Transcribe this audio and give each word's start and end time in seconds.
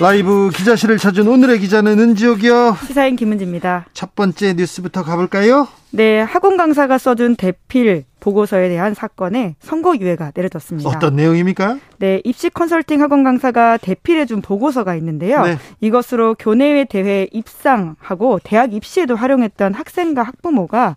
라이브 0.00 0.50
기자실을 0.52 0.98
찾은 0.98 1.28
오늘의 1.28 1.60
기자는 1.60 1.98
은지옥이요. 1.98 2.76
시사인 2.86 3.14
김은지입니다. 3.14 3.86
첫 3.92 4.14
번째 4.14 4.54
뉴스부터 4.54 5.04
가볼까요? 5.04 5.68
네, 5.90 6.20
학원 6.20 6.56
강사가 6.56 6.98
써준 6.98 7.36
대필 7.36 8.04
보고서에 8.18 8.68
대한 8.68 8.94
사건에 8.94 9.54
선고유예가 9.60 10.32
내려졌습니다. 10.34 10.88
어떤 10.88 11.16
내용입니까? 11.16 11.78
네, 11.98 12.20
입시 12.24 12.50
컨설팅 12.50 13.00
학원 13.02 13.22
강사가 13.22 13.76
대필해준 13.76 14.40
보고서가 14.42 14.94
있는데요. 14.96 15.42
네. 15.44 15.58
이것으로 15.80 16.36
교내외 16.38 16.84
대회 16.84 17.28
입상하고 17.30 18.40
대학 18.42 18.72
입시에도 18.72 19.14
활용했던 19.14 19.74
학생과 19.74 20.22
학부모가 20.22 20.96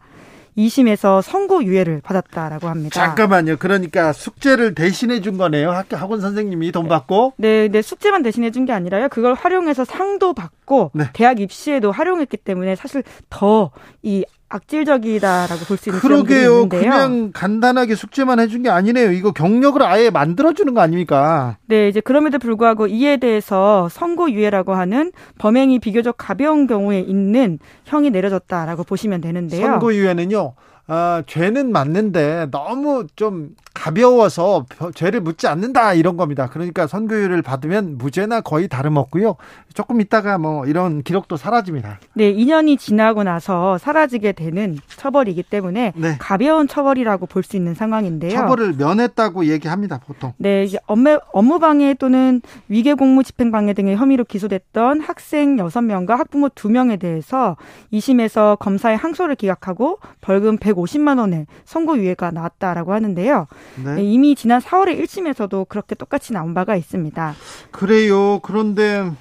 2심에서 0.57 1.21
선고 1.21 1.63
유예를 1.63 2.01
받았다라고 2.01 2.67
합니다. 2.67 2.93
잠깐만요. 2.93 3.57
그러니까 3.57 4.13
숙제를 4.13 4.73
대신해 4.75 5.21
준 5.21 5.37
거네요. 5.37 5.71
학교 5.71 5.97
학원 5.97 6.21
선생님이 6.21 6.71
돈 6.71 6.87
받고. 6.87 7.33
네, 7.37 7.67
네, 7.67 7.81
숙제만 7.81 8.23
대신해 8.23 8.51
준 8.51 8.65
게 8.65 8.71
아니라요. 8.73 9.09
그걸 9.09 9.33
활용해서 9.35 9.85
상도 9.85 10.33
받고 10.33 10.91
네. 10.93 11.05
대학 11.13 11.39
입시에도 11.39 11.91
활용했기 11.91 12.37
때문에 12.37 12.75
사실 12.75 13.03
더 13.29 13.71
이 14.01 14.23
악질적이다라고 14.49 15.65
볼 15.65 15.77
수 15.77 15.89
있는 15.89 15.99
그러게요. 15.99 16.69
그냥 16.69 17.31
간단하게 17.33 17.95
숙제만 17.95 18.39
해준 18.39 18.63
게 18.63 18.69
아니네요. 18.69 19.11
이거 19.11 19.31
경력을 19.31 19.81
아예 19.83 20.09
만들어주는 20.09 20.73
거 20.73 20.81
아닙니까? 20.81 21.57
네, 21.67 21.87
이제 21.89 21.99
그럼에도 21.99 22.39
불구하고 22.39 22.87
이에 22.87 23.17
대해서 23.17 23.89
선고유예라고 23.89 24.73
하는 24.73 25.11
범행이 25.39 25.79
비교적 25.79 26.15
가벼운 26.17 26.67
경우에 26.67 26.99
있는 26.99 27.59
형이 27.85 28.11
내려졌다라고 28.11 28.83
보시면 28.83 29.21
되는데요. 29.21 29.61
선고유예는요. 29.65 30.53
아, 30.87 31.23
죄는 31.25 31.71
맞는데 31.71 32.47
너무 32.51 33.07
좀 33.15 33.49
가벼워서 33.85 34.65
죄를 34.95 35.21
묻지 35.21 35.47
않는다 35.47 35.93
이런 35.93 36.17
겁니다. 36.17 36.49
그러니까 36.51 36.87
선교율을 36.87 37.43
받으면 37.43 37.99
무죄나 37.99 38.41
거의 38.41 38.67
다름없고요. 38.67 39.35
조금 39.75 40.01
있다가 40.01 40.39
뭐 40.39 40.65
이런 40.65 41.03
기록도 41.03 41.37
사라집니다. 41.37 41.99
네, 42.13 42.33
2년이 42.33 42.79
지나고 42.79 43.23
나서 43.23 43.77
사라지게 43.77 44.31
되는 44.31 44.79
처벌이기 44.87 45.43
때문에 45.43 45.93
네. 45.95 46.15
가벼운 46.17 46.67
처벌이라고 46.67 47.27
볼 47.27 47.45
수 47.45 47.57
있는 47.57 47.75
상황인데요. 47.75 48.31
처벌을 48.31 48.73
면했다고 48.73 49.45
얘기합니다, 49.45 49.99
보통. 49.99 50.33
네, 50.37 50.63
이제 50.63 50.79
업무, 50.87 51.19
업무 51.31 51.59
방해 51.59 51.93
또는 51.93 52.41
위계 52.69 52.95
공무 52.95 53.23
집행 53.23 53.51
방해 53.51 53.73
등의 53.73 53.97
혐의로 53.97 54.23
기소됐던 54.23 55.01
학생 55.01 55.57
6명과 55.57 56.15
학부모 56.15 56.49
2명에 56.49 56.99
대해서 56.99 57.55
2심에서 57.93 58.57
검사의 58.57 58.97
항소를 58.97 59.35
기각하고 59.35 59.99
벌금 60.21 60.57
150만 60.57 61.19
원의 61.19 61.45
선고유예가 61.65 62.31
나왔다라고 62.31 62.93
하는데요. 62.93 63.45
네. 63.83 63.95
네. 63.95 64.03
이미 64.03 64.35
지난 64.35 64.61
4월에 64.61 64.99
1심에서도 65.01 65.67
그렇게 65.67 65.95
똑같이 65.95 66.33
나온 66.33 66.53
바가 66.53 66.75
있습니다. 66.75 67.35
그래요. 67.71 68.39
그런데 68.39 69.11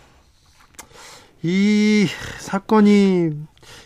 이 1.42 2.06
사건이 2.38 3.32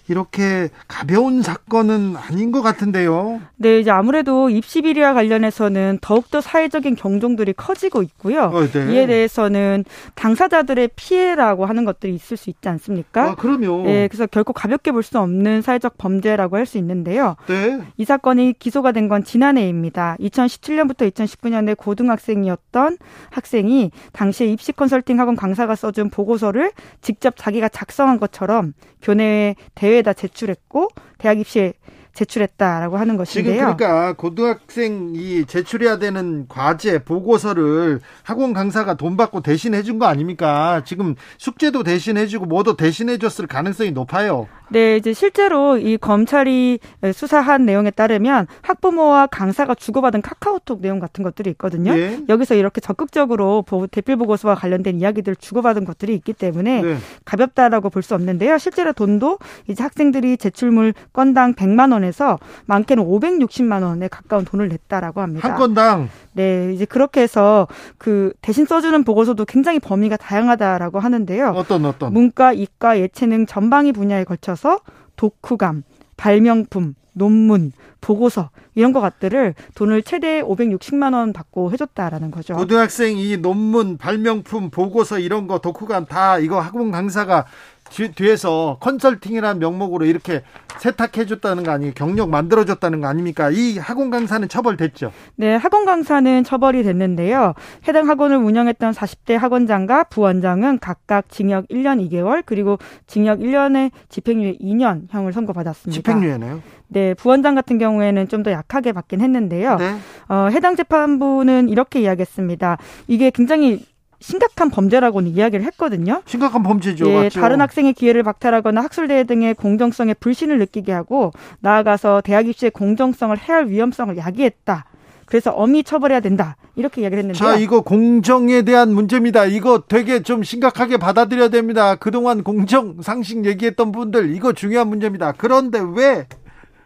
이렇게 0.09 0.69
가벼운 0.87 1.43
사건은 1.43 2.17
아닌 2.17 2.53
것 2.53 2.63
같은데요. 2.63 3.41
네, 3.57 3.81
이제 3.81 3.91
아무래도 3.91 4.49
입시 4.51 4.83
비리와 4.83 5.15
관련해서는 5.15 5.99
더욱더 6.01 6.41
사회적인 6.41 6.95
경종들이 6.97 7.53
커지고 7.55 8.03
있고요. 8.03 8.45
어, 8.45 8.67
네. 8.67 8.93
이에 8.95 9.07
대해서는 9.07 9.85
당사자들의 10.15 10.91
피해라고 10.97 11.67
하는 11.67 11.85
것들이 11.85 12.15
있을 12.15 12.37
수 12.37 12.51
있지 12.51 12.69
않습니까? 12.69 13.31
아, 13.31 13.35
그럼요. 13.35 13.83
네, 13.85 14.09
그래서 14.09 14.27
결코 14.27 14.53
가볍게 14.53 14.93
볼 14.93 15.03
수 15.03 15.19
없는 15.19 15.63
사회적 15.63 15.97
범죄라고 15.99 16.57
할 16.57 16.67
수 16.67 16.77
있는데요. 16.79 17.37
네. 17.47 17.81
이 17.97 18.05
사건이 18.05 18.55
기소가 18.59 18.93
된 18.93 19.09
건 19.09 19.25
지난해입니다. 19.25 20.17
2017년부터 20.21 21.11
2019년에 21.11 21.75
고등학생이었던 21.79 22.99
학생이 23.31 23.91
당시에 24.13 24.47
입시 24.49 24.73
컨설팅 24.73 25.19
학원 25.21 25.35
강사가 25.37 25.75
써준 25.75 26.11
보고서를 26.11 26.73
직접 27.01 27.35
자기가 27.37 27.69
작성한 27.71 28.19
것처럼 28.19 28.75
교내 29.01 29.55
대회에다 29.79 30.13
제출했고 30.13 30.89
대학 31.19 31.39
입시에 31.39 31.73
제출했다라고 32.15 32.97
하는 32.97 33.17
것인데요. 33.17 33.55
지금 33.55 33.77
그러니까 33.77 34.13
고등학생이 34.15 35.45
제출해야 35.47 35.99
되는 35.99 36.47
과제 36.49 37.05
보고서를 37.05 38.01
학원 38.25 38.53
강사가 38.53 38.95
돈 38.95 39.17
받고 39.17 39.41
대신 39.43 39.73
해 39.75 39.83
준 39.83 40.01
거 40.01 40.07
아닙니까? 40.07 40.83
지금 40.85 41.15
숙제도 41.39 41.85
대신 41.85 42.17
해 42.17 42.27
주고 42.27 42.47
뭐도 42.47 42.77
대신 42.77 43.09
해 43.09 43.19
줬을 43.19 43.47
가능성이 43.47 43.93
높아요. 43.93 44.49
네, 44.71 44.97
이제 44.97 45.13
실제로 45.13 45.79
이 45.79 45.97
검찰이 45.97 46.79
수사한 47.15 47.65
내용에 47.65 47.91
따르면 47.91 48.47
학부모와 48.63 49.29
강사가 49.29 49.75
주고받은 49.75 50.23
카카오톡 50.23 50.81
내용 50.81 50.99
같은 50.99 51.25
것들이 51.25 51.51
있거든요. 51.51 51.95
네. 51.95 52.21
여기서 52.29 52.55
이렇게 52.55 52.81
적극적으로 52.81 53.65
대필 53.91 54.17
보고서와 54.17 54.55
관련된 54.55 55.01
이야기들 55.01 55.37
주고받은 55.37 55.85
것들이 55.85 56.15
있기 56.15 56.33
때문에 56.33 56.83
네. 56.83 56.97
가볍다라고 57.25 57.91
볼 57.91 58.03
수 58.03 58.15
없는데요. 58.15 58.59
실제로 58.59 58.93
돈도 58.93 59.39
이제 59.67 59.83
학생들이 59.83 60.37
제출물 60.37 60.95
건당 61.13 61.55
100만 61.55 61.93
원에서 61.93 62.39
많게는 62.67 63.05
560만 63.05 63.83
원에 63.83 64.09
가까운 64.09 64.45
돈을 64.45 64.69
냈다라고 64.69 65.21
합니다. 65.21 65.49
한 65.49 65.57
건당. 65.57 66.09
네, 66.33 66.73
이제 66.73 66.85
그렇게 66.85 67.21
해서 67.23 67.67
그 67.99 68.33
대신 68.41 68.65
써주는 68.65 69.03
보고서도 69.05 69.45
굉장히 69.45 69.81
범위가 69.81 70.17
다양하다라고 70.17 71.01
하는데요. 71.01 71.49
어떤 71.57 71.85
어떤 71.85 72.13
문과, 72.13 72.53
이과, 72.53 73.01
예체능 73.01 73.47
전방위 73.47 73.93
분야에 73.93 74.25
걸쳐 74.25 74.55
서 74.59 74.81
독후감, 75.17 75.85
발명품, 76.17 76.95
논문, 77.13 77.73
보고서 78.01 78.51
이런 78.75 78.93
것 78.93 79.01
같들을 79.01 79.55
돈을 79.75 80.03
최대 80.03 80.43
560만 80.43 81.15
원 81.15 81.33
받고 81.33 81.73
해줬다라는 81.73 82.31
거죠. 82.31 82.55
고등학생 82.55 83.19
이 83.19 83.37
논문, 83.37 83.99
발명품, 83.99 84.71
보고서 84.71 85.19
이런 85.19 85.47
거 85.47 85.59
독후감 85.59 86.07
다 86.07 86.39
이거 86.39 86.61
학원 86.61 86.91
강사가 86.91 87.47
뒤에서 87.91 88.79
컨설팅이라는 88.81 89.59
명목으로 89.61 90.05
이렇게 90.07 90.43
세탁해줬다는 90.79 91.65
거 91.65 91.73
아니에요? 91.73 91.93
경력 91.95 92.31
만들어줬다는 92.31 93.01
거 93.01 93.09
아닙니까? 93.09 93.51
이 93.51 93.79
학원 93.79 94.11
강사는 94.11 94.49
처벌됐죠? 94.49 95.13
네, 95.37 95.55
학원 95.57 95.85
강사는 95.85 96.45
처벌이 96.45 96.83
됐는데요. 96.83 97.55
해당 97.87 98.09
학원을 98.09 98.37
운영했던 98.37 98.93
40대 98.93 99.35
학원장과 99.37 100.05
부원장은 100.05 100.79
각각 100.79 101.29
징역 101.29 101.67
1년 101.69 102.07
2개월 102.09 102.43
그리고 102.47 102.79
징역 103.07 103.41
1년에 103.41 103.91
집행유예 104.09 104.59
2년형을 104.59 105.33
선고받았습니다. 105.33 105.97
집행유예네요? 105.97 106.63
네, 106.91 107.13
부원장 107.15 107.55
같은 107.55 107.79
경우에는 107.79 108.29
좀 108.29 108.39
더 108.39 108.53
약하게 108.53 108.93
받긴 108.93 109.21
했는데요. 109.21 109.77
네. 109.79 109.97
어, 110.29 110.47
해당 110.53 110.77
재판부는 110.77 111.69
이렇게 111.69 112.01
이야기했습니다. 112.03 112.79
이게 113.09 113.31
굉장히 113.31 113.85
심각한 114.21 114.71
범죄라고는 114.71 115.31
이야기를 115.31 115.65
했거든요. 115.67 116.23
심각한 116.27 116.63
범죄죠. 116.63 117.09
예, 117.09 117.29
다른 117.29 117.61
학생의 117.61 117.93
기회를 117.95 118.23
박탈하거나 118.25 118.83
학술대회 118.83 119.25
등의 119.25 119.55
공정성에 119.55 120.15
불신을 120.15 120.59
느끼게 120.59 120.93
하고 120.93 121.33
나아가서 121.61 122.23
대학 122.23 122.49
입시의 122.49 122.71
공정성을 122.73 123.37
해할 123.39 123.69
위험성을 123.69 124.17
야기했다. 124.17 124.87
그래서 125.27 125.51
엄히 125.53 125.85
처벌해야 125.85 126.21
된다. 126.21 126.57
이렇게 126.75 127.03
이야기를 127.03 127.19
했는데 127.23 127.39
자, 127.39 127.57
이거 127.57 127.83
공정에 127.83 128.63
대한 128.63 128.93
문제입니다. 128.95 129.45
이거 129.45 129.83
되게 129.87 130.23
좀 130.23 130.43
심각하게 130.43 130.97
받아들여야 130.97 131.49
됩니다. 131.49 131.97
그동안 131.97 132.43
공정 132.43 133.03
상식 133.03 133.45
얘기했던 133.45 133.93
분들 133.93 134.35
이거 134.35 134.53
중요한 134.53 134.89
문제입니다. 134.89 135.33
그런데 135.37 135.81
왜 135.81 136.27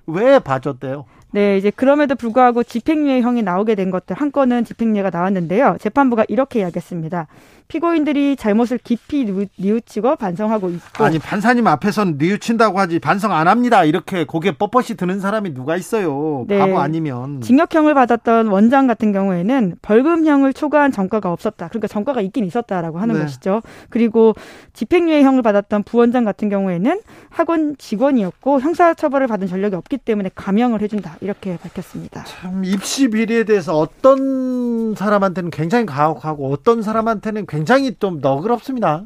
왜 0.07 0.39
봐줬대요? 0.39 1.05
네, 1.35 1.57
이제 1.57 1.71
그럼에도 1.71 2.15
불구하고 2.15 2.63
집행유예형이 2.63 3.43
나오게 3.43 3.75
된 3.75 3.91
것들 3.91 4.15
한 4.17 4.31
건은 4.31 4.65
집행유예가 4.65 5.09
나왔는데요. 5.11 5.79
재판부가 5.81 6.27
이렇게 6.29 6.61
이야기했습니다. 6.61 7.27
피고인들이 7.73 8.37
잘못을 8.37 8.77
깊이 8.77 9.25
뉘우치고 9.57 10.17
반성하고 10.17 10.69
있고. 10.69 11.05
아니 11.05 11.19
판사님 11.19 11.67
앞에서는 11.67 12.17
뉘우친다고 12.19 12.79
하지 12.79 12.99
반성 12.99 13.33
안 13.33 13.49
합니다. 13.49 13.83
이렇게 13.85 14.25
고개 14.25 14.53
뻣뻣이 14.53 14.99
드는 14.99 15.21
사람이 15.21 15.55
누가 15.55 15.75
있어요? 15.79 16.45
네. 16.49 16.59
바보 16.59 16.79
아니면. 16.81 17.41
징역형을 17.41 17.95
받았던 17.95 18.49
원장 18.49 18.87
같은 18.87 19.11
경우에는 19.13 19.77
벌금형을 19.81 20.53
초과한 20.53 20.93
전과가 20.93 21.33
없었다. 21.33 21.69
그러니까 21.69 21.89
전과가 21.89 22.21
있긴 22.21 22.45
있었다라고 22.45 22.99
하는 22.99 23.15
네. 23.15 23.23
것이죠. 23.23 23.63
그리고 23.89 24.35
집행유예형을 24.75 25.41
받았던 25.41 25.85
부원장 25.85 26.25
같은 26.25 26.51
경우에는 26.51 27.01
학원 27.31 27.77
직원이었고 27.79 28.61
형사처벌을 28.61 29.29
받은 29.29 29.47
전력이 29.47 29.77
없기 29.77 29.97
때문에 29.97 30.31
감형을 30.35 30.83
해준다. 30.83 31.17
이렇게 31.23 31.57
밝혔습니다. 31.57 32.25
참 32.25 32.67
입시 32.67 33.09
비리에 33.09 33.45
대해서 33.45 33.79
어떤 33.79 34.95
사람한테는 34.95 35.51
굉장히 35.51 35.87
가혹하고 35.87 36.53
어떤 36.53 36.83
사람한테는 36.83 37.47
굉장히 37.47 37.62
굉장히 37.63 37.95
좀 37.97 38.19
너그럽습니다. 38.21 39.05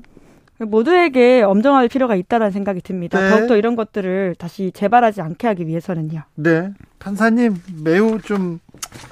모두에게 0.58 1.42
엄정할 1.42 1.88
필요가 1.88 2.14
있다는 2.14 2.50
생각이 2.50 2.80
듭니다. 2.80 3.20
네. 3.20 3.28
더욱더 3.28 3.54
이런 3.58 3.76
것들을 3.76 4.34
다시 4.38 4.72
재발하지 4.72 5.20
않게 5.20 5.46
하기 5.48 5.66
위해서는요. 5.66 6.22
네. 6.36 6.72
판사님 6.98 7.60
매우 7.84 8.18
좀 8.22 8.60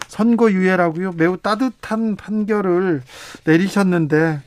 선고 0.08 0.50
유예라고요. 0.50 1.12
매우 1.18 1.36
따뜻한 1.36 2.16
판결을 2.16 3.02
내리셨는데 3.44 4.40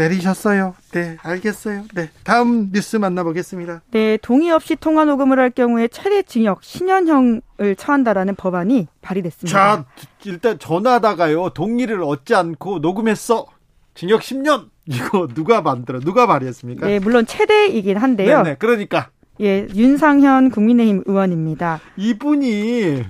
내리셨어요. 0.00 0.74
네, 0.92 1.16
알겠어요. 1.22 1.84
네, 1.94 2.10
다음 2.24 2.70
뉴스 2.72 2.96
만나보겠습니다. 2.96 3.82
네, 3.90 4.16
동의 4.22 4.50
없이 4.50 4.76
통화 4.76 5.04
녹음을 5.04 5.38
할 5.38 5.50
경우에 5.50 5.88
최대 5.88 6.22
징역 6.22 6.62
10년형을 6.62 7.76
처한다라는 7.76 8.34
법안이 8.36 8.88
발의됐습니다. 9.02 9.58
자, 9.58 9.84
일단 10.24 10.58
전화다가요 10.58 11.50
동의를 11.50 12.02
얻지 12.02 12.34
않고 12.34 12.78
녹음했어. 12.78 13.46
징역 13.94 14.22
10년. 14.22 14.68
이거 14.86 15.28
누가 15.28 15.60
만들어? 15.60 16.00
누가 16.00 16.26
발의했습니까? 16.26 16.86
네, 16.86 16.98
물론 16.98 17.26
최대이긴 17.26 17.96
한데요. 17.96 18.42
네, 18.42 18.50
네 18.50 18.56
그러니까. 18.58 19.10
예, 19.40 19.66
윤상현 19.74 20.50
국민의힘 20.50 21.04
의원입니다. 21.06 21.80
이분이 21.96 23.04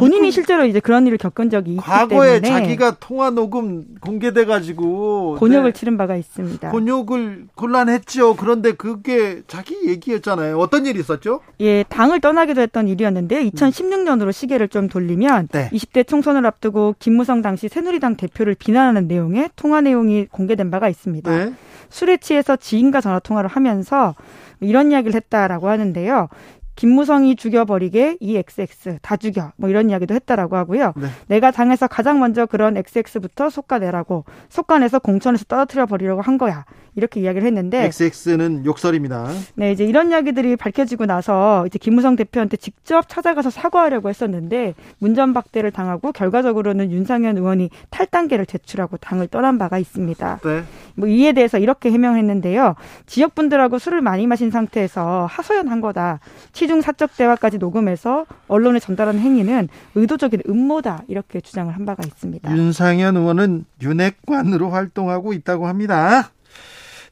본인이 0.00 0.30
실제로 0.30 0.64
이제 0.64 0.80
그런 0.80 1.06
일을 1.06 1.18
겪은 1.18 1.50
적이 1.50 1.72
있기 1.72 1.82
과거에 1.82 2.40
때문에 2.40 2.60
자기가 2.60 2.96
통화 2.98 3.30
녹음 3.30 3.84
공개돼 4.00 4.46
가지고 4.46 5.36
곤욕을 5.38 5.72
네. 5.72 5.78
치른 5.78 5.96
바가 5.96 6.16
있습니다. 6.16 6.70
곤욕을 6.70 7.46
곤란했죠. 7.54 8.36
그런데 8.36 8.72
그게 8.72 9.42
자기 9.46 9.76
얘기였잖아요. 9.86 10.58
어떤 10.58 10.86
일이 10.86 10.98
있었죠? 11.00 11.40
예, 11.60 11.84
당을 11.84 12.20
떠나기도 12.20 12.60
했던 12.60 12.88
일이었는데 12.88 13.50
2016년으로 13.50 14.32
시계를 14.32 14.68
좀 14.68 14.88
돌리면 14.88 15.48
네. 15.52 15.68
20대 15.70 16.06
총선을 16.06 16.44
앞두고 16.46 16.96
김무성 16.98 17.42
당시 17.42 17.68
새누리당 17.68 18.16
대표를 18.16 18.54
비난하는 18.54 19.06
내용의 19.06 19.50
통화 19.56 19.80
내용이 19.80 20.26
공개된 20.26 20.70
바가 20.70 20.88
있습니다. 20.88 21.30
네. 21.30 21.52
술에 21.90 22.16
취해서 22.16 22.56
지인과 22.56 23.00
전화 23.00 23.18
통화를 23.18 23.50
하면서 23.50 24.14
이런 24.60 24.92
이야기를 24.92 25.14
했다라고 25.14 25.68
하는데요. 25.68 26.28
김무성이 26.76 27.36
죽여버리게 27.36 28.18
이 28.20 28.36
XX 28.36 28.98
다 29.02 29.16
죽여 29.16 29.52
뭐 29.56 29.68
이런 29.68 29.90
이야기도 29.90 30.14
했다라고 30.14 30.56
하고요. 30.56 30.94
네. 30.96 31.08
내가 31.28 31.50
당에서 31.50 31.86
가장 31.86 32.20
먼저 32.20 32.46
그런 32.46 32.76
XX부터 32.76 33.50
속가내라고 33.50 34.24
속가내서 34.48 35.00
공천에서 35.00 35.44
떨어뜨려 35.44 35.86
버리려고 35.86 36.22
한 36.22 36.38
거야. 36.38 36.64
이렇게 36.96 37.20
이야기를 37.20 37.46
했는데 37.46 37.84
XX는 37.84 38.64
욕설입니다. 38.64 39.28
네, 39.54 39.72
이제 39.72 39.84
이런 39.84 40.10
이야기들이 40.10 40.56
밝혀지고 40.56 41.06
나서 41.06 41.64
이제 41.66 41.78
김무성 41.78 42.16
대표한테 42.16 42.56
직접 42.56 43.08
찾아가서 43.08 43.50
사과하려고 43.50 44.08
했었는데 44.08 44.74
문전박대를 44.98 45.70
당하고 45.70 46.12
결과적으로는 46.12 46.90
윤상현 46.90 47.36
의원이 47.36 47.70
탈당계를 47.90 48.46
제출하고 48.46 48.96
당을 48.96 49.28
떠난 49.28 49.58
바가 49.58 49.78
있습니다. 49.78 50.40
네. 50.42 50.64
뭐 50.96 51.08
이에 51.08 51.32
대해서 51.32 51.58
이렇게 51.58 51.90
해명했는데요. 51.90 52.74
지역 53.06 53.34
분들하고 53.34 53.78
술을 53.78 54.00
많이 54.00 54.26
마신 54.26 54.50
상태에서 54.50 55.26
하소연한 55.30 55.80
거다. 55.80 56.20
시중 56.60 56.82
사적 56.82 57.16
대화까지 57.16 57.56
녹음해서 57.56 58.26
언론에 58.46 58.80
전달하는 58.80 59.18
행위는 59.18 59.68
의도적인 59.94 60.42
음모다 60.46 61.04
이렇게 61.08 61.40
주장을 61.40 61.74
한 61.74 61.86
바가 61.86 62.02
있습니다. 62.06 62.54
윤상현 62.54 63.16
의원은 63.16 63.64
윤핵관으로 63.80 64.68
활동하고 64.68 65.32
있다고 65.32 65.66
합니다. 65.66 66.32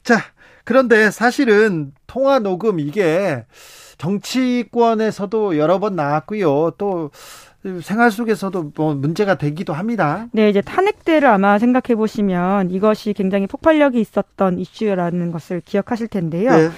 자, 0.03 0.19
그런데 0.65 1.09
사실은 1.09 1.93
통화 2.05 2.37
녹음 2.37 2.79
이게 2.79 3.43
정치권에서도 3.97 5.57
여러 5.57 5.79
번 5.79 5.95
나왔고요. 5.95 6.73
또 6.77 7.09
생활 7.81 8.11
속에서도 8.11 8.73
뭐 8.75 8.93
문제가 8.93 9.33
되기도 9.33 9.73
합니다. 9.73 10.27
네, 10.31 10.49
이제 10.49 10.61
탄핵 10.61 11.03
때를 11.03 11.27
아마 11.27 11.57
생각해 11.57 11.95
보시면 11.95 12.69
이것이 12.69 13.13
굉장히 13.13 13.47
폭발력이 13.47 13.99
있었던 13.99 14.59
이슈라는 14.59 15.31
것을 15.31 15.63
기억하실 15.65 16.07
텐데요. 16.07 16.51
네. 16.51 16.69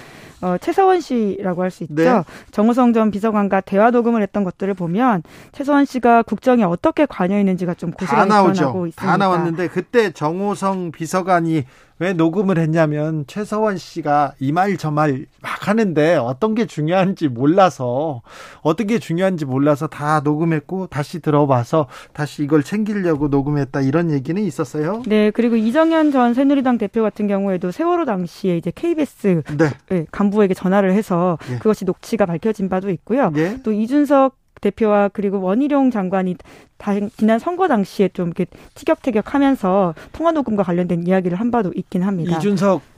어, 0.41 0.57
최서원 0.59 1.01
씨라고 1.01 1.63
할 1.63 1.71
수 1.71 1.83
있죠. 1.83 1.95
네. 1.95 2.23
정우성 2.51 2.93
전 2.93 3.11
비서관과 3.11 3.61
대화 3.61 3.91
녹음을 3.91 4.21
했던 4.21 4.43
것들을 4.43 4.73
보면 4.73 5.23
최서원 5.53 5.85
씨가 5.85 6.23
국정에 6.23 6.63
어떻게 6.63 7.05
관여했는지가 7.05 7.75
좀 7.75 7.91
고스란히 7.91 8.29
드러나고 8.29 8.87
있습니다. 8.87 8.93
다 8.95 9.17
나왔는데 9.17 9.67
그때 9.69 10.11
정우성 10.11 10.91
비서관이 10.91 11.65
왜 12.01 12.13
녹음을 12.13 12.57
했냐면 12.57 13.25
최서원 13.27 13.77
씨가 13.77 14.33
이 14.39 14.51
말 14.51 14.75
저 14.75 14.89
말 14.89 15.27
막 15.39 15.67
하는데 15.67 16.15
어떤 16.15 16.55
게 16.55 16.65
중요한지 16.65 17.27
몰라서 17.27 18.23
어떤 18.63 18.87
게 18.87 18.97
중요한지 18.97 19.45
몰라서 19.45 19.85
다 19.85 20.21
녹음했고 20.23 20.87
다시 20.87 21.19
들어봐서 21.19 21.87
다시 22.13 22.43
이걸 22.43 22.63
챙기려고 22.63 23.27
녹음했다 23.27 23.81
이런 23.81 24.09
얘기는 24.09 24.41
있었어요. 24.41 25.03
네, 25.05 25.29
그리고 25.29 25.55
이정현 25.55 26.11
전 26.11 26.33
새누리당 26.33 26.79
대표 26.79 27.03
같은 27.03 27.27
경우에도 27.27 27.69
세월호 27.71 28.05
당시에 28.05 28.57
이제 28.57 28.71
KBS 28.73 29.43
네. 29.57 29.69
네, 29.89 30.05
간부에게 30.11 30.55
전화를 30.55 30.93
해서 30.93 31.37
네. 31.47 31.57
그것이 31.57 31.85
녹취가 31.85 32.25
밝혀진 32.25 32.67
바도 32.69 32.89
있고요. 32.89 33.29
네. 33.29 33.61
또 33.63 33.71
이준석 33.71 34.40
대표와 34.61 35.09
그리고 35.09 35.41
원희룡 35.41 35.91
장관이 35.91 36.35
다 36.77 36.93
지난 37.17 37.39
선거 37.39 37.67
당시에 37.67 38.09
좀 38.09 38.27
이렇게 38.27 38.45
티격태격하면서 38.75 39.95
통화 40.13 40.31
녹음과 40.31 40.63
관련된 40.63 41.05
이야기를 41.05 41.39
한 41.39 41.51
바도 41.51 41.71
있긴 41.75 42.03
합니다. 42.03 42.37
이준석 42.37 42.81
대, 42.81 42.90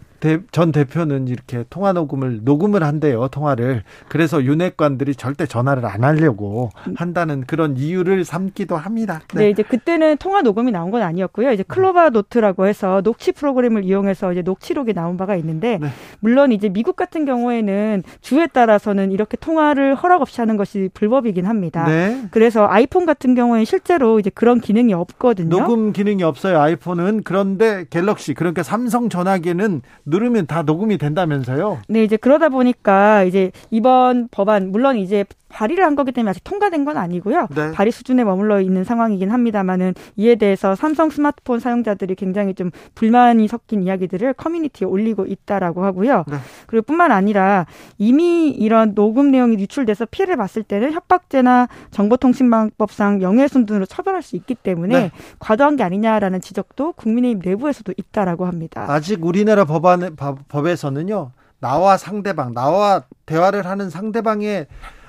전 0.52 0.72
대표는 0.72 1.28
이렇게 1.28 1.64
통화 1.70 1.94
녹음을 1.94 2.42
녹음을 2.44 2.84
한대요 2.84 3.28
통화를 3.28 3.84
그래서 4.08 4.44
윤핵관들이 4.44 5.16
절대 5.16 5.46
전화를 5.46 5.86
안 5.86 6.04
하려고 6.04 6.70
한다는 6.96 7.44
그런 7.46 7.78
이유를 7.78 8.24
삼기도 8.26 8.78
합니다. 8.78 9.22
네. 9.34 9.44
네, 9.44 9.50
이제 9.50 9.64
그때는 9.64 10.18
통화 10.18 10.42
녹음이 10.42 10.72
나온 10.72 10.92
건 10.92 11.02
아니었고요. 11.02 11.52
이제 11.52 11.64
클로바 11.64 12.10
노트라고 12.10 12.68
해서 12.68 13.02
녹취 13.02 13.32
프로그램을 13.32 13.84
이용해서 13.84 14.32
이제 14.32 14.42
녹취록이 14.42 14.94
나온 14.94 15.18
바가 15.18 15.36
있는데 15.36 15.78
네. 15.80 15.90
물론 16.20 16.52
이제 16.52 16.70
미국 16.70 16.96
같은 16.96 17.26
경우에는 17.26 18.04
주에 18.22 18.48
따라서는 18.48 19.12
이렇게 19.12 19.36
통화를 19.38 19.96
허락 19.96 20.22
없이 20.22 20.40
하는 20.40 20.58
것이 20.58 20.90
불법이긴 20.94 21.46
합니다. 21.46 21.86
네. 21.86 22.22
그래서 22.32 22.68
아이폰 22.68 23.06
같은 23.06 23.36
경우에 23.36 23.66
실제로 23.66 24.20
이제 24.20 24.30
그런 24.30 24.62
기능이 24.62 24.94
없거든요. 24.94 25.50
녹음 25.50 25.92
기능이 25.92 26.24
없어요. 26.24 26.60
아이폰은 26.60 27.24
그런데 27.24 27.86
갤럭시 27.90 28.34
그러니까 28.34 28.64
삼성 28.64 29.10
전화기는 29.10 29.82
누르면 30.14 30.46
다 30.46 30.62
녹음이 30.62 31.00
된다면서요? 31.00 31.80
네, 31.88 32.04
이제 32.04 32.18
그러다 32.18 32.50
보니까 32.50 33.24
이제 33.24 33.52
이번 33.72 34.28
법안 34.30 34.72
물론 34.72 34.98
이제 34.98 35.26
발의를 35.54 35.86
한 35.86 35.96
거기 35.96 36.12
때문에 36.12 36.32
아직 36.32 36.44
통과된 36.44 36.84
건 36.84 36.98
아니고요. 36.98 37.48
네. 37.56 37.72
발의 37.72 37.92
수준에 37.92 38.24
머물러 38.24 38.60
있는 38.60 38.84
상황이긴 38.84 39.32
합니다만은 39.32 39.94
이에 40.16 40.36
대해서 40.36 40.76
삼성 40.76 41.12
스마트폰 41.12 41.60
사용자들이 41.60 42.16
굉장히 42.16 42.56
좀 42.56 42.72
불만이 42.96 43.48
섞인 43.48 43.84
이야기들을 43.84 44.34
커뮤니티에 44.34 44.88
올리고 44.88 45.28
있다라고 45.28 45.86
하고요. 45.86 46.26
네. 46.28 46.38
그리고 46.66 46.84
뿐만 46.86 47.12
아니라 47.12 47.68
이미 48.00 48.50
이런 48.50 48.96
녹음 48.96 49.32
내용이 49.32 49.58
유출돼서 49.60 50.08
피해를 50.08 50.38
봤을 50.38 50.64
때는 50.64 50.92
협박죄나 50.92 51.68
정보통신망법상 51.92 53.20
명예훼손 53.20 53.68
등으로 53.68 53.86
처벌할 53.86 54.24
수 54.24 54.36
있기 54.36 54.56
때문에 54.56 55.00
네. 55.00 55.12
과도한 55.38 55.76
게 55.76 55.84
아니냐라는 55.84 56.42
지적도 56.42 56.94
국민의힘 56.94 57.42
내부에서도 57.46 57.94
있다라고 57.96 58.46
합니다. 58.46 58.86
아직 58.90 59.24
우리나라 59.24 59.66
법안 59.66 60.03
법에서는요. 60.12 61.32
나와 61.60 61.96
상대방, 61.98 62.54
나와 62.54 63.04
대화를 63.26 63.66
하는 63.66 63.90
상대방의 63.90 64.68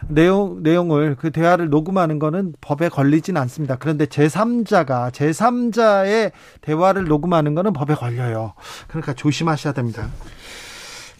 내용 0.09 0.63
내용을 0.63 1.17
그 1.17 1.31
대화를 1.31 1.69
녹음하는 1.71 2.19
거는 2.19 2.55
법에 2.61 2.89
걸리진 2.89 3.37
않습니다. 3.37 3.77
그런데 3.77 4.07
제3자가 4.07 5.11
제3자의 5.11 6.31
대화를 6.61 7.05
녹음하는 7.05 7.55
거는 7.55 7.73
법에 7.73 7.95
걸려요. 7.95 8.53
그러니까 8.89 9.15
조심하셔야 9.15 9.73
됩니다. 9.73 10.07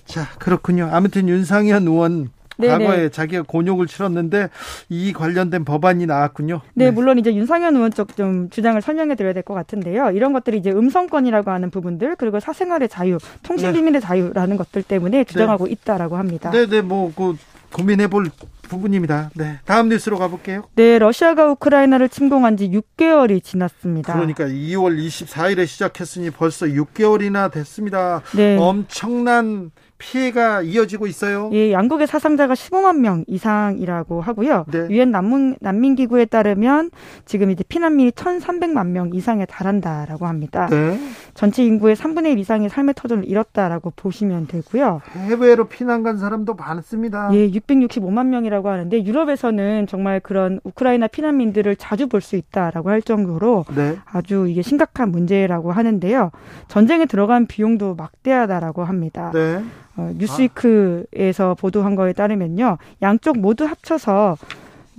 자, 0.05 0.29
그렇군요. 0.39 0.89
아무튼 0.93 1.29
윤상현 1.29 1.89
의원 1.89 2.31
네네. 2.59 2.85
과거에 2.85 3.09
자기가 3.09 3.43
곤욕을 3.47 3.87
치렀는데 3.87 4.49
이 4.89 5.13
관련된 5.13 5.65
법안이 5.65 6.07
나왔군요. 6.07 6.61
네, 6.75 6.87
네. 6.87 6.91
물론 6.91 7.19
이제 7.19 7.35
윤상현 7.35 7.75
의원 7.77 7.91
쪽 7.93 8.15
좀 8.17 8.49
주장을 8.51 8.81
설명해 8.81 9.17
드려야 9.17 9.33
될 9.33 9.43
것 9.43 9.55
같은데요. 9.55 10.11
이런 10.11 10.33
것들이 10.33 10.59
이제 10.59 10.71
음성권이라고 10.71 11.51
하는 11.51 11.71
부분들 11.71 12.17
그리고 12.17 12.39
사생활의 12.39 12.89
자유, 12.89 13.19
통신 13.43 13.73
비밀의 13.73 14.01
네. 14.01 14.07
자유라는 14.07 14.57
것들 14.57 14.83
때문에 14.85 15.25
주장하고 15.25 15.67
네. 15.67 15.73
있다라고 15.73 16.17
합니다. 16.17 16.51
네, 16.51 16.67
네, 16.67 16.81
뭐 16.81 17.13
그 17.17 17.37
고민해 17.73 18.07
볼 18.07 18.31
부분입니다. 18.75 19.31
네. 19.35 19.59
다음 19.65 19.89
뉴스로 19.89 20.19
가볼게요. 20.19 20.65
네, 20.75 20.99
러시아가 20.99 21.51
우크라이나를 21.53 22.09
침공한 22.09 22.57
지 22.57 22.71
6개월이 22.71 23.43
지났습니다. 23.43 24.13
그러니까 24.13 24.45
2월 24.45 24.99
24일에 24.99 25.67
시작했으니 25.67 26.31
벌써 26.31 26.67
6개월이나 26.67 27.51
됐습니다. 27.51 28.23
네. 28.37 28.57
엄청난 28.59 29.71
피해가 29.97 30.63
이어지고 30.63 31.07
있어요. 31.07 31.51
예, 31.53 31.73
양국의 31.73 32.07
사상자가 32.07 32.55
15만 32.55 32.99
명 32.99 33.25
이상이라고 33.27 34.21
하고요. 34.21 34.67
네. 34.71 34.87
유엔 34.91 35.11
난민 35.11 35.57
난민 35.61 35.95
기구에 35.95 36.25
따르면 36.27 36.91
지금 37.25 37.51
이제 37.51 37.65
피난민이 37.67 38.11
1,300만 38.11 38.89
명 38.89 39.11
이상에 39.15 39.47
달한다라고 39.47 40.27
합니다. 40.27 40.67
네. 40.71 40.99
전체 41.35 41.65
인구의 41.65 41.97
3분의 41.97 42.33
1 42.33 42.39
이상이 42.39 42.69
삶의 42.69 42.95
터전을 42.97 43.27
잃었다라고 43.27 43.93
보시면 43.97 44.47
되고요. 44.49 45.01
해외로 45.13 45.69
피난 45.69 46.03
간 46.03 46.19
사람도 46.19 46.55
많습니다. 46.55 47.31
예, 47.33 47.49
665만 47.51 48.27
명이라고 48.27 48.64
하는데 48.71 49.05
유럽에서는 49.05 49.87
정말 49.87 50.21
그런 50.21 50.61
우크라이나 50.65 51.07
피난민들을 51.07 51.77
자주 51.77 52.07
볼 52.09 52.21
수 52.25 52.37
있다라고 52.37 52.89
할 52.91 53.03
정도로 53.03 53.67
네. 53.75 53.99
아주 54.07 54.47
이게 54.49 54.63
심각한 54.63 55.11
문제라고 55.11 55.73
하는데요. 55.73 56.31
전쟁에 56.69 57.05
들어간 57.07 57.47
비용도 57.47 57.95
막대하다라고 57.97 58.85
합니다. 58.85 59.31
네. 59.35 59.63
어, 59.97 60.11
뉴스위크에서 60.17 61.51
아. 61.51 61.55
보도한 61.55 61.95
거에 61.95 62.13
따르면요. 62.13 62.79
양쪽 63.03 63.39
모두 63.39 63.65
합쳐서 63.65 64.37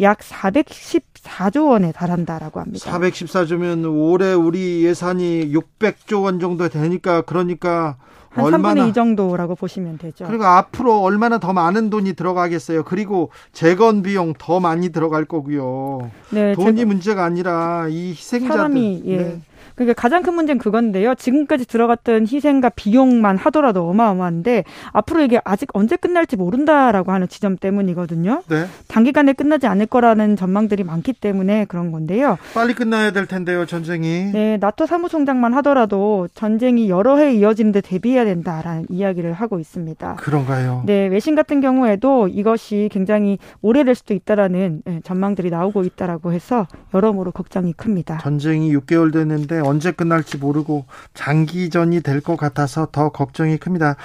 약 0.02 0.20
414조 0.20 1.70
원에 1.70 1.92
달한다라고 1.92 2.60
합니다. 2.60 2.92
414조면 2.92 3.86
올해 3.92 4.34
우리 4.34 4.84
예산이 4.84 5.52
600조 5.54 6.24
원 6.24 6.40
정도 6.40 6.70
되니까 6.70 7.22
그러니까 7.22 7.96
한 8.36 8.46
얼마나 8.46 8.82
3분의 8.84 8.90
2 8.90 8.94
정도라고 8.94 9.56
보시면 9.56 9.98
되죠. 9.98 10.26
그리고 10.28 10.46
앞으로 10.46 11.02
얼마나 11.02 11.40
더 11.40 11.54
많은 11.54 11.90
돈이 11.90 12.14
들어가겠어요. 12.14 12.84
그리고 12.84 13.30
재건 13.54 14.02
비용 14.02 14.34
더 14.38 14.60
많이 14.60 14.90
들어갈 14.90 15.26
거고요. 15.26 16.12
네, 16.32 16.54
돈이 16.54 16.76
재건... 16.78 16.88
문제가 16.88 17.24
아니라 17.24 17.88
이 17.90 18.10
희생자들 18.10 18.56
사람이 18.56 19.04
예. 19.06 19.18
네. 19.18 19.42
그러니까 19.76 20.00
가장 20.00 20.24
큰 20.24 20.34
문제는 20.36 20.60
그건데요. 20.60 21.16
지금까지 21.16 21.66
들어갔던 21.66 22.28
희생과 22.28 22.70
비용만 22.70 23.38
하더라도 23.38 23.90
어마어마한데 23.90 24.64
앞으로 24.92 25.22
이게 25.22 25.40
아직 25.44 25.70
언제 25.74 25.96
끝날지 25.96 26.36
모른다라고 26.36 27.12
하는 27.12 27.28
지점 27.28 27.58
때문이거든요. 27.58 28.44
네. 28.50 28.66
단기간에 28.88 29.34
끝나지 29.34 29.68
않을 29.68 29.88
거라는 29.88 30.36
전망들이 30.36 30.84
많기 30.84 31.14
때문에 31.14 31.66
그런 31.66 31.92
건데요. 31.92 32.38
빨리 32.54 32.74
끝나야 32.74 33.12
될 33.12 33.26
텐데요, 33.26 33.66
전쟁이. 33.66 34.32
네, 34.32 34.58
나토 34.58 34.86
사무총장만 34.86 35.54
하더라도 35.56 36.28
전쟁이 36.34 36.90
여러 36.90 37.18
해 37.18 37.34
이어지는데 37.34 37.82
대비해야 37.82 38.26
된다라는 38.26 38.86
이야기를 38.90 39.34
하고 39.34 39.60
있습니다. 39.60 40.16
그런가요? 40.16 40.84
네, 40.86 41.08
외신 41.08 41.36
같은 41.36 41.62
경우에도 41.62 42.28
이것이 42.28 42.90
굉장히 42.92 43.38
오래될 43.62 43.96
수도 43.96 44.14
있다라는 44.14 44.82
예, 44.88 45.02
전망들이 45.04 45.50
나오고 45.50 45.84
있다라고 45.84 46.34
해서 46.34 46.68
여러모로 46.94 47.32
걱정이 47.32 47.74
큽니다. 47.74 48.20
전쟁이 48.20 48.76
6개월 48.76 49.12
됐는데 49.14 49.55
언제 49.64 49.92
끝날지 49.92 50.38
모르고 50.38 50.86
장기전이 51.14 52.02
될 52.02 52.22
것 52.22 52.38
같아서 52.38 52.88
더 52.92 53.10
걱정이 53.10 53.58
큽니다. 53.58 53.96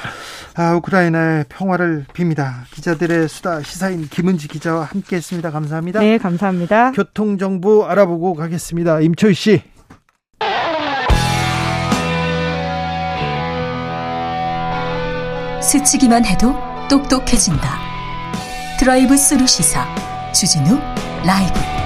아, 0.55 0.75
우크라이나의 0.75 1.47
평화를 1.49 2.05
빕니다. 2.13 2.65
기자들의 2.73 3.29
수다 3.29 3.63
시사인 3.63 4.07
김은지 4.09 4.49
기자와 4.49 4.85
함께했습니다. 4.85 5.51
감사합니다. 5.51 6.01
네, 6.01 6.19
감사합니다. 6.19 6.93
교통 6.93 7.39
정보 7.39 7.87
알아보고 7.87 8.35
가겠습니다. 8.35 9.01
임초희 9.01 9.35
씨. 9.35 9.63
스치기만 15.63 16.25
해도 16.25 16.55
똑똑해진다. 16.89 17.79
드라이브 18.79 19.17
스루 19.17 19.47
시사 19.47 19.87
주진우 20.33 20.79
라이브. 21.25 21.80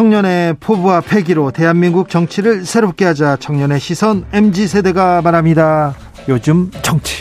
청년의 0.00 0.54
포부와 0.60 1.02
패기로 1.02 1.50
대한민국 1.50 2.08
정치를 2.08 2.64
새롭게 2.64 3.04
하자 3.04 3.36
청년의 3.36 3.80
시선 3.80 4.24
MZ 4.32 4.66
세대가 4.66 5.20
말합니다. 5.20 5.94
요즘 6.26 6.70
정치. 6.80 7.16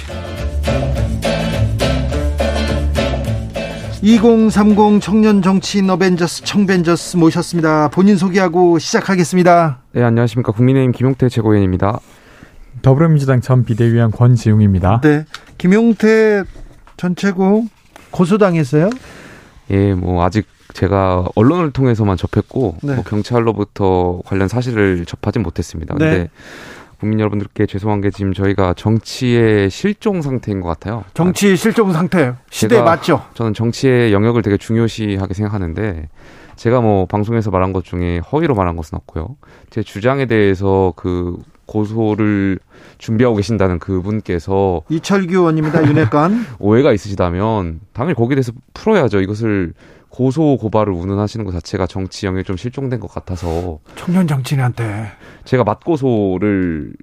2030 4.02 5.02
청년 5.02 5.42
정치인 5.42 5.90
어벤져스 5.90 6.46
청벤져스 6.46 7.18
모셨습니다. 7.18 7.90
본인 7.90 8.16
소개하고 8.16 8.80
시작하겠습니다. 8.80 9.80
네, 9.92 10.02
안녕하십니까. 10.02 10.54
국민의힘 10.54 10.94
김용태 10.94 11.28
최고위원입니다. 11.28 12.00
더불어민주당 12.82 13.42
전 13.42 13.66
비대위원 13.66 14.12
권지웅입니다. 14.12 15.02
네. 15.02 15.26
김용태 15.58 16.46
전 16.96 17.18
최고 17.18 17.66
고소당했어요? 18.12 18.90
예, 19.72 19.94
뭐 19.94 20.24
아직 20.24 20.48
제가 20.80 21.26
언론을 21.36 21.72
통해서만 21.72 22.16
접했고 22.16 22.78
네. 22.82 22.96
뭐 22.96 23.04
경찰로부터 23.04 24.22
관련 24.26 24.48
사실을 24.48 25.06
접하지 25.06 25.40
못했습니다. 25.40 25.94
근데 25.96 26.18
네. 26.18 26.30
국민 27.02 27.20
여러분들께 27.20 27.66
죄송한 27.66 28.00
게 28.00 28.12
지금 28.12 28.34
저희가 28.34 28.74
정치의 28.76 29.70
실종 29.70 30.22
상태인 30.22 30.62
것 30.62 30.70
같아요. 30.70 31.04
정치 31.14 31.58
실종 31.58 31.92
상태 31.92 32.34
시대 32.50 32.82
맞죠? 32.82 33.26
저는 33.34 33.54
정치의 33.54 34.14
영역을 34.14 34.42
되게 34.42 34.56
중요시하게 34.56 35.34
생각하는데 35.34 36.08
제가 36.56 36.80
뭐 36.80 37.06
방송에서 37.06 37.52
말한 37.52 37.74
것 37.74 37.84
중에 37.84 38.20
허위로 38.20 38.56
말한 38.56 38.78
것은 38.78 38.98
없고요. 38.98 39.36
제 39.70 39.84
주장에 39.84 40.28
대해서 40.28 40.94
그 40.96 41.38
고소를 41.70 42.60
준비하고 42.98 43.36
계신다는 43.36 43.80
그분께서 43.80 44.82
이철규 44.90 45.34
의원입니다. 45.34 45.88
윤핵관 45.88 46.46
오해가 46.60 46.92
있으시다면 46.92 47.82
당연히 47.94 48.16
거기에 48.16 48.36
대해서 48.36 48.52
풀어야죠. 48.74 49.22
이것을 49.22 49.74
고소 50.10 50.58
고발을 50.58 50.92
운운하시는 50.92 51.46
것 51.46 51.52
자체가 51.52 51.86
정치 51.86 52.26
영역이 52.26 52.44
좀 52.44 52.58
실종된 52.58 53.00
것 53.00 53.08
같아서 53.12 53.80
청년 53.96 54.28
정치인한테 54.28 55.12
제가 55.46 55.64
맞고소를 55.64 56.94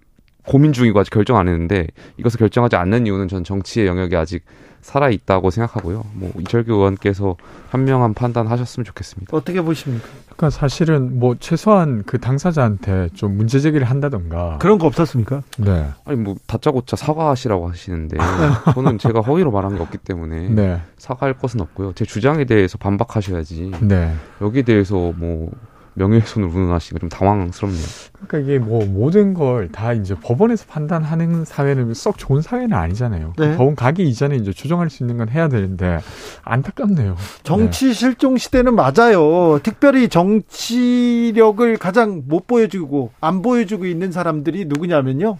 고민 0.47 0.73
중이고 0.73 0.99
아직 0.99 1.11
결정 1.11 1.37
안 1.37 1.49
했는데 1.49 1.87
이것을 2.17 2.38
결정하지 2.38 2.76
않는 2.76 3.07
이유는 3.07 3.29
전 3.29 3.45
정치의 3.45 3.87
영역이 3.87 4.17
아직 4.17 4.45
살아 4.87 5.11
있다고 5.11 5.50
생각하고요. 5.50 6.05
뭐 6.15 6.31
이철규 6.38 6.73
의원께서 6.73 7.37
현명한 7.71 8.15
판단하셨으면 8.15 8.85
좋겠습니다. 8.85 9.37
어떻게 9.37 9.61
보십니까? 9.61 10.07
그러니까 10.37 10.50
사실은 10.50 11.19
뭐 11.19 11.35
최소한 11.41 12.05
그 12.07 12.21
당사자한테 12.21 13.09
좀 13.15 13.37
문제 13.37 13.59
제기를 13.59 13.85
한다던가 13.85 14.59
그런 14.59 14.79
거 14.79 14.87
없었습니까? 14.87 15.43
네. 15.59 15.88
아니 16.05 16.19
뭐 16.19 16.37
다짜고짜 16.47 16.95
사과하시라고 16.95 17.69
하시는데 17.69 18.17
저는 18.75 18.99
제가 18.99 19.23
허위로 19.23 19.50
말한 19.50 19.75
게 19.75 19.83
없기 19.83 19.99
때문에 19.99 20.50
네. 20.50 20.81
사과할 20.99 21.35
것은 21.37 21.61
없고요. 21.62 21.93
제 21.95 22.05
주장에 22.05 22.45
대해서 22.45 22.79
반박하셔야지. 22.79 23.73
네. 23.81 24.15
여기에 24.41 24.62
대해서 24.62 25.12
뭐 25.17 25.50
명예훼손을 25.97 26.49
운운하시고 26.49 26.99
좀 26.99 27.09
당황스럽네요. 27.09 27.83
그러니까 28.26 28.38
이게 28.38 28.59
뭐 28.59 28.85
모든 28.87 29.35
걸 29.35 29.69
다 29.73 29.93
이제 29.93 30.15
법원에서 30.15 30.67
판단하는 30.67 31.45
사회는 31.45 31.93
썩 31.95 32.19
좋은 32.19 32.41
사회는 32.41 32.73
아니잖아요. 32.76 33.33
네. 33.37 33.57
법원 33.57 33.75
가기 33.75 34.09
이전에 34.09 34.37
이제 34.37 34.53
조정할 34.53 34.91
수 34.91 35.03
있는 35.03 35.17
건 35.17 35.29
해야 35.29 35.49
되는데 35.49 35.99
안타깝네요. 36.45 37.17
정치 37.43 37.88
네. 37.88 37.93
실종 37.93 38.37
시대는 38.37 38.75
맞아요. 38.75 39.59
특별히 39.62 40.09
정치력을 40.09 41.76
가장 41.79 42.23
못 42.26 42.47
보여주고 42.47 43.12
안 43.21 43.43
보여주고 43.43 43.87
있는 43.87 44.12
사람들이 44.12 44.67
누구냐면요. 44.67 45.38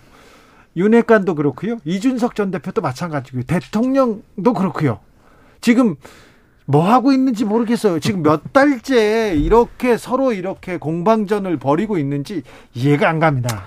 윤핵관도 0.76 1.34
그렇고요. 1.34 1.78
이준석 1.84 2.34
전 2.34 2.50
대표도 2.50 2.80
마찬가지고요. 2.82 3.44
대통령도 3.44 4.52
그렇고요. 4.54 4.98
지금 5.60 5.96
뭐 6.66 6.88
하고 6.90 7.12
있는지 7.12 7.44
모르겠어요. 7.44 8.00
지금 8.00 8.23
몇 8.23 8.52
달째 8.52 9.35
이렇게 9.35 9.96
서로 9.96 10.32
이렇게 10.32 10.76
공방전을 10.76 11.56
벌이고 11.58 11.96
있는지 11.96 12.42
이해가 12.75 13.08
안 13.08 13.20
갑니다. 13.20 13.62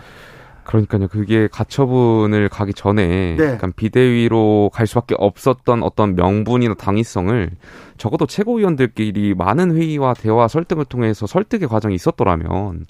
그러니까요. 0.65 1.07
그게 1.07 1.47
가처분을 1.47 2.47
가기 2.49 2.75
전에 2.75 3.35
네. 3.37 3.53
약간 3.53 3.73
비대위로 3.75 4.69
갈 4.71 4.85
수밖에 4.85 5.15
없었던 5.17 5.81
어떤 5.81 6.15
명분이나 6.15 6.75
당위성을 6.75 7.49
적어도 7.97 8.27
최고위원들끼리 8.27 9.33
많은 9.33 9.75
회의와 9.75 10.13
대화 10.13 10.47
설득을 10.47 10.85
통해서 10.85 11.25
설득의 11.25 11.67
과정이 11.67 11.95
있었더라면 11.95 12.85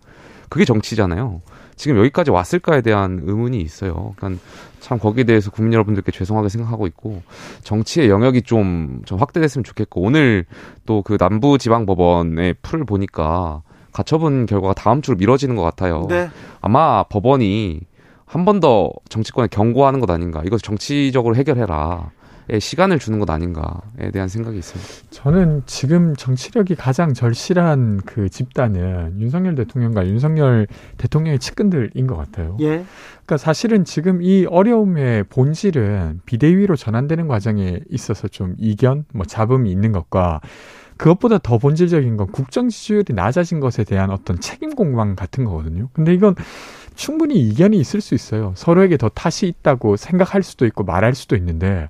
그게 0.49 0.65
정치잖아요. 0.65 1.41
지금 1.79 1.97
여기까지 1.97 2.29
왔을까에 2.29 2.81
대한 2.81 3.21
의문이 3.23 3.57
있어요. 3.61 4.13
그러니까 4.17 4.41
참 4.81 4.99
거기에 4.99 5.23
대해서 5.23 5.49
국민 5.49 5.71
여러분들께 5.73 6.11
죄송하게 6.11 6.49
생각하고 6.49 6.87
있고 6.87 7.21
정치의 7.63 8.09
영역이 8.09 8.41
좀, 8.41 9.01
좀 9.05 9.17
확대됐으면 9.17 9.63
좋겠고 9.63 10.01
오늘 10.01 10.45
또 10.85 11.01
그 11.03 11.15
남부지방법원의 11.17 12.55
풀을 12.61 12.83
보니까 12.85 13.61
가처분 13.93 14.45
결과가 14.45 14.73
다음 14.73 15.01
주로 15.01 15.15
미뤄지는 15.17 15.55
것 15.55 15.63
같아요. 15.63 16.05
네. 16.09 16.29
아마 16.61 17.03
법원이 17.03 17.79
한 18.25 18.43
번 18.45 18.59
더 18.59 18.91
정치권에 19.07 19.47
경고하는 19.47 20.01
것 20.01 20.09
아닌가. 20.11 20.41
이것을 20.45 20.61
정치적으로 20.61 21.35
해결해라. 21.37 22.11
시간을 22.57 22.97
주는 22.97 23.19
것 23.19 23.29
아닌가에 23.29 24.11
대한 24.11 24.27
생각이 24.27 24.57
있습니다. 24.57 25.09
저는 25.11 25.63
지금 25.65 26.15
정치력이 26.15 26.75
가장 26.75 27.13
절실한 27.13 28.01
그 28.05 28.29
집단은 28.29 29.19
윤석열 29.19 29.55
대통령과 29.55 30.07
윤석열 30.07 30.67
대통령의 30.97 31.39
측근들인 31.39 32.07
것 32.07 32.15
같아요. 32.15 32.57
예. 32.61 32.85
그러니까 33.25 33.37
사실은 33.37 33.85
지금 33.85 34.23
이 34.23 34.47
어려움의 34.49 35.25
본질은 35.25 36.21
비대위로 36.25 36.75
전환되는 36.75 37.27
과정에 37.27 37.79
있어서 37.89 38.27
좀 38.27 38.55
이견, 38.57 39.05
뭐 39.13 39.25
잡음이 39.25 39.69
있는 39.69 39.91
것과 39.91 40.41
그것보다 40.97 41.37
더 41.37 41.57
본질적인 41.57 42.17
건 42.17 42.27
국정 42.27 42.67
지지율이 42.67 43.13
낮아진 43.13 43.59
것에 43.59 43.85
대한 43.85 44.09
어떤 44.09 44.39
책임 44.39 44.75
공방 44.75 45.15
같은 45.15 45.45
거거든요. 45.45 45.89
근데 45.93 46.13
이건 46.13 46.35
충분히 46.95 47.39
이견이 47.39 47.79
있을 47.79 48.01
수 48.01 48.15
있어요. 48.15 48.51
서로에게 48.57 48.97
더 48.97 49.07
탓이 49.07 49.47
있다고 49.47 49.95
생각할 49.95 50.43
수도 50.43 50.65
있고 50.65 50.83
말할 50.83 51.15
수도 51.15 51.37
있는데 51.37 51.87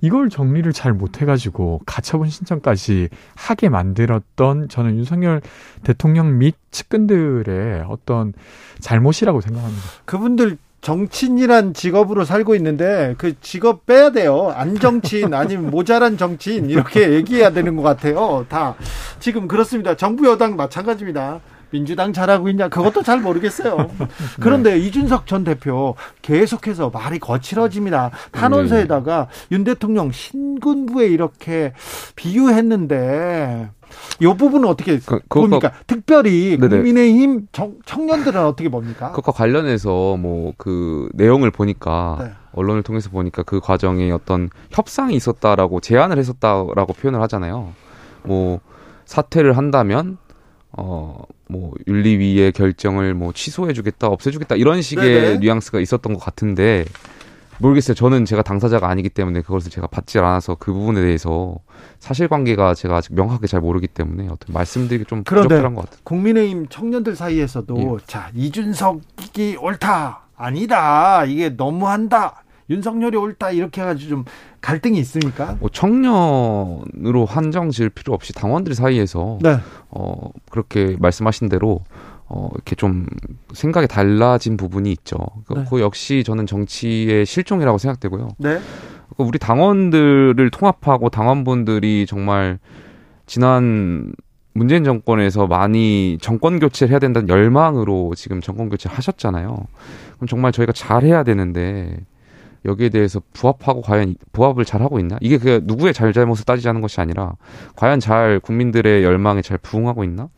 이걸 0.00 0.30
정리를 0.30 0.72
잘 0.72 0.92
못해가지고 0.92 1.80
가처분 1.86 2.28
신청까지 2.28 3.08
하게 3.34 3.68
만들었던 3.68 4.68
저는 4.68 4.96
윤석열 4.96 5.40
대통령 5.82 6.38
및 6.38 6.54
측근들의 6.70 7.84
어떤 7.88 8.32
잘못이라고 8.80 9.40
생각합니다. 9.40 9.82
그분들 10.04 10.58
정치인이란 10.80 11.74
직업으로 11.74 12.24
살고 12.24 12.54
있는데 12.54 13.14
그 13.18 13.38
직업 13.40 13.84
빼야 13.84 14.10
돼요. 14.10 14.50
안 14.54 14.78
정치인 14.78 15.34
아니면 15.34 15.68
모자란 15.70 16.16
정치인 16.16 16.70
이렇게 16.70 17.12
얘기해야 17.12 17.50
되는 17.50 17.76
것 17.76 17.82
같아요. 17.82 18.46
다 18.48 18.74
지금 19.18 19.46
그렇습니다. 19.46 19.94
정부 19.94 20.26
여당 20.26 20.56
마찬가지입니다. 20.56 21.40
민주당 21.70 22.12
잘하고 22.12 22.48
있냐 22.50 22.68
그것도 22.68 23.02
잘 23.02 23.20
모르겠어요. 23.20 23.76
네. 23.76 24.08
그런데 24.40 24.72
네. 24.72 24.78
이준석 24.78 25.26
전 25.26 25.44
대표 25.44 25.94
계속해서 26.22 26.90
말이 26.90 27.18
거칠어집니다. 27.18 28.10
탄원서에다가 28.32 29.28
네. 29.30 29.56
윤 29.56 29.64
대통령 29.64 30.12
신군부에 30.12 31.06
이렇게 31.06 31.72
비유했는데 32.16 33.70
이 34.20 34.26
부분은 34.26 34.68
어떻게 34.68 35.00
그, 35.00 35.18
봅니까? 35.28 35.72
특별히 35.88 36.56
네네. 36.60 36.76
국민의힘 36.76 37.48
청, 37.50 37.74
청년들은 37.84 38.46
어떻게 38.46 38.68
봅니까? 38.68 39.10
그것과 39.10 39.32
관련해서 39.32 40.16
뭐 40.16 40.52
그 40.56 41.08
내용을 41.14 41.50
보니까 41.50 42.18
네. 42.20 42.32
언론을 42.52 42.82
통해서 42.82 43.10
보니까 43.10 43.42
그 43.42 43.60
과정에 43.60 44.10
어떤 44.10 44.50
협상이 44.70 45.14
있었다라고 45.14 45.80
제안을 45.80 46.18
했었다라고 46.18 46.92
표현을 46.92 47.20
하잖아요. 47.22 47.72
뭐 48.22 48.60
사퇴를 49.06 49.56
한다면 49.56 50.18
어, 50.72 51.22
뭐, 51.50 51.72
윤리위의 51.86 52.52
결정을 52.52 53.14
뭐 53.14 53.32
취소해주겠다, 53.32 54.06
없애주겠다, 54.08 54.56
이런 54.56 54.82
식의 54.82 55.04
네네. 55.04 55.38
뉘앙스가 55.38 55.80
있었던 55.80 56.14
것 56.14 56.20
같은데, 56.20 56.84
모르겠어요. 57.60 57.94
저는 57.94 58.24
제가 58.24 58.42
당사자가 58.42 58.88
아니기 58.88 59.08
때문에 59.08 59.42
그것을 59.42 59.70
제가 59.70 59.86
받지 59.86 60.18
않아서 60.18 60.54
그 60.54 60.72
부분에 60.72 61.00
대해서 61.02 61.56
사실관계가 61.98 62.74
제가 62.74 62.96
아직 62.96 63.14
명확하게 63.14 63.46
잘 63.46 63.60
모르기 63.60 63.86
때문에 63.86 64.28
어떤 64.30 64.54
말씀드리기 64.54 65.04
좀 65.04 65.24
부적절한 65.24 65.74
것 65.74 65.82
같아요. 65.82 66.00
국민의힘 66.04 66.68
청년들 66.68 67.16
사이에서도 67.16 67.76
예. 68.00 68.04
자 68.06 68.30
이준석이 68.34 69.56
옳다 69.60 70.28
아니다 70.36 71.24
이게 71.26 71.50
너무한다 71.50 72.44
윤석열이 72.70 73.16
옳다 73.16 73.50
이렇게 73.50 73.82
해가지고 73.82 74.08
좀 74.08 74.24
갈등이 74.60 74.98
있습니까? 75.00 75.56
뭐 75.60 75.68
청년으로 75.70 77.24
한정 77.26 77.70
지을 77.70 77.90
필요 77.90 78.12
없이 78.14 78.32
당원들 78.32 78.74
사이에서 78.74 79.38
네. 79.42 79.56
어 79.88 80.30
그렇게 80.50 80.96
말씀하신 80.98 81.48
대로 81.48 81.80
어 82.26 82.48
이렇게 82.54 82.76
좀 82.76 83.06
생각이 83.52 83.88
달라진 83.88 84.56
부분이 84.56 84.90
있죠. 84.92 85.16
그, 85.46 85.54
네. 85.54 85.64
그 85.68 85.80
역시 85.80 86.22
저는 86.24 86.46
정치의 86.46 87.26
실종이라고 87.26 87.78
생각되고요. 87.78 88.28
네. 88.38 88.60
그 89.16 89.22
우리 89.22 89.38
당원들을 89.38 90.50
통합하고 90.50 91.08
당원분들이 91.08 92.06
정말 92.06 92.58
지난 93.26 94.12
문재인 94.52 94.84
정권에서 94.84 95.46
많이 95.46 96.18
정권 96.20 96.58
교체를 96.58 96.90
해야 96.90 96.98
된다는 96.98 97.28
열망으로 97.28 98.14
지금 98.16 98.40
정권 98.40 98.68
교체를 98.68 98.96
하셨잖아요. 98.96 99.56
그럼 100.16 100.28
정말 100.28 100.52
저희가 100.52 100.72
잘해야 100.72 101.22
되는데 101.22 101.96
여기에 102.64 102.90
대해서 102.90 103.20
부합하고 103.32 103.80
과연 103.82 104.16
부합을 104.32 104.64
잘 104.64 104.82
하고 104.82 104.98
있나? 104.98 105.16
이게 105.20 105.38
그 105.38 105.60
누구의 105.64 105.94
잘잘못을 105.94 106.44
따지자는 106.44 106.80
것이 106.80 107.00
아니라 107.00 107.32
과연 107.76 108.00
잘 108.00 108.40
국민들의 108.40 109.02
열망에 109.04 109.42
잘 109.42 109.58
부응하고 109.58 110.04
있나? 110.04 110.28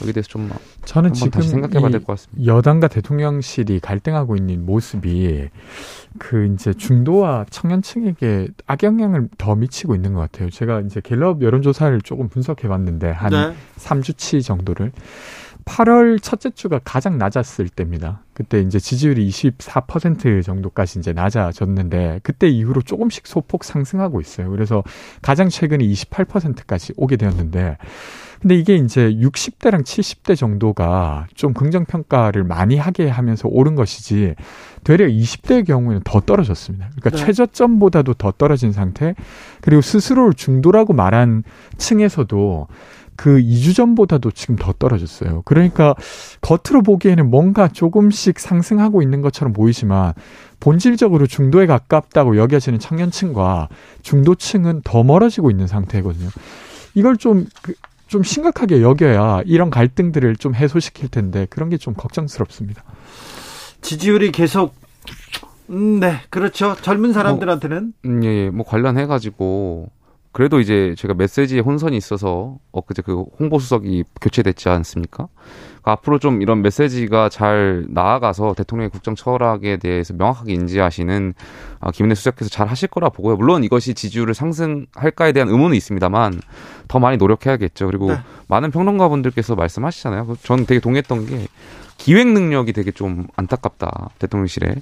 여기에 0.00 0.12
대해서 0.12 0.28
좀 0.28 0.50
저는 0.84 1.12
지금 1.12 1.40
생각해봐야 1.40 1.90
될 1.90 2.00
것 2.00 2.14
같습니다. 2.14 2.44
여당과 2.52 2.88
대통령실이 2.88 3.78
갈등하고 3.80 4.34
있는 4.36 4.66
모습이 4.66 5.48
그 6.18 6.46
이제 6.52 6.74
중도와 6.74 7.46
청년층에게 7.48 8.48
악영향을 8.66 9.28
더 9.38 9.54
미치고 9.54 9.94
있는 9.94 10.12
것 10.12 10.20
같아요. 10.20 10.50
제가 10.50 10.80
이제 10.80 11.00
갤럽 11.02 11.42
여론조사를 11.42 12.00
조금 12.02 12.28
분석해봤는데 12.28 13.10
한 13.10 13.30
네. 13.30 13.54
3주치 13.78 14.44
정도를 14.44 14.90
8월 15.64 16.22
첫째 16.22 16.50
주가 16.50 16.78
가장 16.84 17.18
낮았을 17.18 17.68
때입니다. 17.68 18.20
그때 18.34 18.60
이제 18.60 18.78
지지율이 18.78 19.28
24% 19.28 20.42
정도까지 20.42 20.98
이제 20.98 21.12
낮아졌는데 21.12 22.20
그때 22.22 22.48
이후로 22.48 22.82
조금씩 22.82 23.26
소폭 23.26 23.64
상승하고 23.64 24.20
있어요. 24.20 24.50
그래서 24.50 24.82
가장 25.22 25.48
최근에 25.48 25.84
28%까지 25.84 26.92
오게 26.96 27.16
되었는데 27.16 27.78
근데 28.40 28.56
이게 28.56 28.74
이제 28.74 29.10
60대랑 29.10 29.84
70대 29.84 30.36
정도가 30.36 31.28
좀 31.34 31.54
긍정 31.54 31.86
평가를 31.86 32.44
많이 32.44 32.76
하게 32.76 33.08
하면서 33.08 33.48
오른 33.48 33.74
것이지 33.74 34.34
되려 34.84 35.06
20대의 35.06 35.66
경우에는 35.66 36.02
더 36.04 36.20
떨어졌습니다. 36.20 36.90
그러니까 36.96 37.10
네. 37.10 37.16
최저점보다도 37.16 38.14
더 38.14 38.32
떨어진 38.32 38.72
상태. 38.72 39.14
그리고 39.60 39.80
스스로를 39.82 40.34
중도라고 40.34 40.92
말한 40.92 41.42
층에서도 41.78 42.66
그 43.16 43.38
2주 43.38 43.74
전보다도 43.76 44.32
지금 44.32 44.56
더 44.56 44.72
떨어졌어요. 44.72 45.42
그러니까 45.44 45.94
겉으로 46.40 46.82
보기에는 46.82 47.30
뭔가 47.30 47.68
조금씩 47.68 48.38
상승하고 48.40 49.02
있는 49.02 49.22
것처럼 49.22 49.52
보이지만 49.52 50.14
본질적으로 50.60 51.26
중도에 51.26 51.66
가깝다고 51.66 52.36
여겨지는 52.36 52.78
청년층과 52.78 53.68
중도층은 54.02 54.80
더 54.84 55.04
멀어지고 55.04 55.50
있는 55.50 55.66
상태거든요. 55.66 56.28
이걸 56.94 57.16
좀, 57.16 57.46
그, 57.62 57.74
좀 58.08 58.22
심각하게 58.22 58.82
여겨야 58.82 59.42
이런 59.46 59.70
갈등들을 59.70 60.36
좀 60.36 60.54
해소시킬 60.54 61.08
텐데 61.08 61.46
그런 61.50 61.68
게 61.70 61.76
좀 61.76 61.94
걱정스럽습니다. 61.94 62.82
지지율이 63.84 64.32
계속 64.32 64.74
음, 65.70 66.00
네, 66.00 66.20
그렇죠. 66.30 66.74
젊은 66.80 67.12
사람들한테는. 67.12 67.92
뭐, 68.02 68.12
음, 68.12 68.24
예, 68.24 68.28
예, 68.28 68.50
뭐 68.50 68.64
관련해 68.66 69.06
가지고 69.06 69.90
그래도 70.34 70.58
이제 70.58 70.96
제가 70.98 71.14
메시지에 71.14 71.60
혼선이 71.60 71.96
있어서 71.96 72.58
엊그제 72.72 73.02
그 73.02 73.24
홍보수석이 73.38 74.02
교체됐지 74.20 74.68
않습니까? 74.68 75.28
그러니까 75.68 75.92
앞으로 75.92 76.18
좀 76.18 76.42
이런 76.42 76.60
메시지가 76.60 77.28
잘 77.28 77.86
나아가서 77.88 78.54
대통령의 78.54 78.90
국정 78.90 79.14
철학에 79.14 79.76
대해서 79.76 80.12
명확하게 80.12 80.52
인지하시는 80.54 81.34
아, 81.78 81.92
김은혜 81.92 82.16
수석께서 82.16 82.50
잘 82.50 82.66
하실 82.66 82.88
거라 82.88 83.10
보고요. 83.10 83.36
물론 83.36 83.62
이것이 83.62 83.94
지지율을 83.94 84.34
상승할까에 84.34 85.30
대한 85.30 85.48
의문은 85.48 85.76
있습니다만 85.76 86.40
더 86.88 86.98
많이 86.98 87.16
노력해야겠죠. 87.16 87.86
그리고 87.86 88.08
네. 88.10 88.18
많은 88.48 88.72
평론가분들께서 88.72 89.54
말씀하시잖아요. 89.54 90.26
그 90.26 90.36
저는 90.42 90.66
되게 90.66 90.80
동의했던 90.80 91.26
게 91.26 91.46
기획 91.96 92.26
능력이 92.26 92.72
되게 92.72 92.90
좀 92.90 93.28
안타깝다 93.36 94.10
대통령실에. 94.18 94.74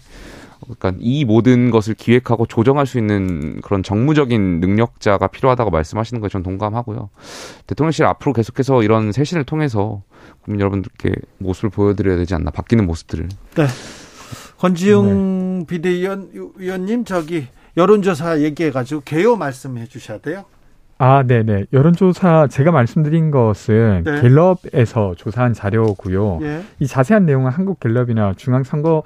그러니까 0.63 0.93
이 1.01 1.25
모든 1.25 1.71
것을 1.71 1.95
기획하고 1.95 2.47
조정할 2.47 2.87
수 2.87 2.99
있는 2.99 3.61
그런 3.61 3.83
정무적인 3.83 4.61
능력자가 4.61 5.27
필요하다고 5.29 5.71
말씀하시는 5.71 6.21
거에 6.21 6.29
전 6.29 6.43
동감하고요. 6.43 7.11
대통령실 7.67 8.05
앞으로 8.05 8.33
계속해서 8.33 8.83
이런 8.83 9.13
쇄신을 9.13 9.45
통해서 9.45 10.03
국민 10.43 10.61
여러분들께 10.61 11.13
모습을 11.39 11.71
보여드려야 11.71 12.17
되지 12.17 12.35
않나 12.35 12.51
바뀌는 12.51 12.87
모습들을. 12.87 13.29
네. 13.57 13.67
권지웅 14.59 15.59
네. 15.61 15.67
비대위원 15.67 16.31
위원 16.57 16.85
님 16.87 17.05
저기 17.05 17.49
여론조사 17.77 18.41
얘기해 18.41 18.71
가지고 18.71 19.01
개요 19.05 19.37
말씀해 19.37 19.87
주셔야 19.87 20.19
돼요. 20.19 20.45
아, 20.99 21.25
네 21.27 21.43
네. 21.43 21.65
여론조사 21.73 22.47
제가 22.49 22.71
말씀드린 22.71 23.33
것은 23.33 24.05
네. 24.05 24.21
갤럽에서 24.21 25.15
조사한 25.17 25.53
자료고요. 25.53 26.39
예. 26.43 26.63
이 26.79 26.87
자세한 26.87 27.27
내용은 27.27 27.51
한국갤럽이나 27.51 28.35
중앙선거 28.37 29.03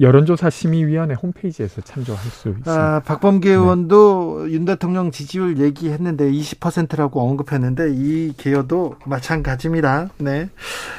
여론조사 0.00 0.50
심의위원회 0.50 1.14
홈페이지에서 1.14 1.80
참조할 1.82 2.22
수 2.24 2.48
있습니다. 2.48 2.70
아, 2.70 3.00
박범계 3.00 3.48
네. 3.48 3.54
의원도 3.54 4.50
윤 4.50 4.64
대통령 4.64 5.10
지지율 5.10 5.58
얘기했는데 5.58 6.30
20%라고 6.30 7.20
언급했는데 7.20 7.92
이 7.94 8.32
개요도 8.36 8.96
마찬가지입니다. 9.04 10.08
네. 10.18 10.48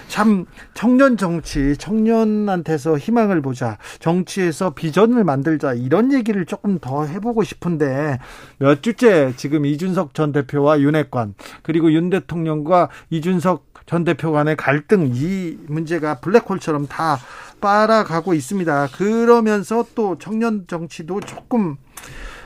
참 0.08 0.46
청년 0.74 1.18
정치, 1.18 1.76
청년한테서 1.78 2.98
희망을 2.98 3.42
보자. 3.42 3.78
정치에서 4.00 4.72
비전을 4.72 5.24
만들자. 5.24 5.74
이런 5.74 6.14
얘기를 6.14 6.46
조금 6.46 6.80
더 6.80 7.08
해 7.08 7.20
보고 7.20 7.44
싶은데 7.44 8.20
몇 8.58 8.84
주째 8.84 9.34
지금 9.38 9.66
이준석 9.66 10.14
전 10.14 10.32
대표와 10.32 10.80
윤핵관 10.82 11.36
그리고 11.64 11.92
윤 11.94 12.10
대통령과 12.10 12.90
이준석 13.10 13.66
전 13.86 14.04
대표 14.04 14.34
간의 14.34 14.58
갈등 14.58 15.12
이 15.14 15.58
문제가 15.68 16.20
블랙홀처럼 16.20 16.88
다 16.88 17.18
빨아가고 17.60 18.34
있습니다. 18.34 18.90
그러면서 18.94 19.86
또 19.96 20.18
청년 20.18 20.66
정치도 20.68 21.22
조금 21.22 21.78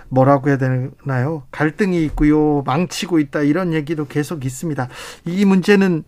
뭐라고 0.10 0.50
해야 0.50 0.58
되나요? 0.58 1.43
갈등이 1.52 2.04
있고요. 2.06 2.63
망치고 2.65 3.19
있다. 3.19 3.41
이런 3.41 3.74
얘기도 3.74 4.08
계속 4.08 4.45
있습니다. 4.45 4.89
이 5.26 5.45
문제는 5.45 6.04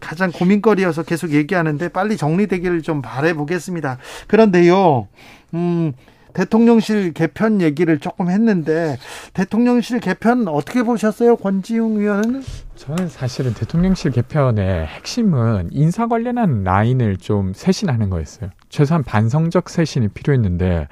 가장 0.00 0.30
고민거리여서 0.30 1.02
계속 1.02 1.30
얘기하는데 1.32 1.88
빨리 1.88 2.16
정리되기를 2.16 2.82
좀 2.82 3.00
바래 3.02 3.32
보겠습니다. 3.32 3.98
그런데요. 4.26 5.08
음, 5.54 5.92
대통령실 6.32 7.12
개편 7.12 7.60
얘기를 7.60 7.98
조금 7.98 8.30
했는데 8.30 8.98
대통령실 9.34 10.00
개편 10.00 10.48
어떻게 10.48 10.82
보셨어요, 10.82 11.36
권지웅 11.36 11.98
의원은? 11.98 12.42
저는 12.76 13.08
사실은 13.08 13.54
대통령실 13.54 14.12
개편의 14.12 14.86
핵심은 14.86 15.70
인사 15.72 16.06
관련한 16.06 16.62
라인을 16.64 17.16
좀 17.16 17.52
쇄신하는 17.54 18.10
거였어요. 18.10 18.50
최소한 18.68 19.02
반성적 19.02 19.68
쇄신이 19.68 20.08
필요했는데 20.08 20.88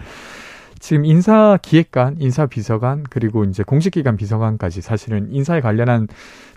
지금 0.78 1.04
인사 1.04 1.58
기획관, 1.62 2.16
인사 2.20 2.46
비서관 2.46 3.04
그리고 3.08 3.44
이제 3.44 3.62
공식기관 3.62 4.16
비서관까지 4.16 4.82
사실은 4.82 5.28
인사에 5.32 5.60
관련한 5.60 6.08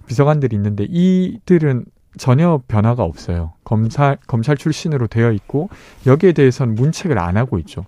비서관들이 0.07 0.55
있는데 0.55 0.85
이들은 0.89 1.85
전혀 2.17 2.61
변화가 2.67 3.03
없어요. 3.03 3.53
검찰 3.63 4.17
검찰 4.27 4.57
출신으로 4.57 5.07
되어 5.07 5.31
있고 5.31 5.69
여기에 6.05 6.33
대해서는 6.33 6.75
문책을 6.75 7.19
안 7.19 7.37
하고 7.37 7.59
있죠. 7.59 7.85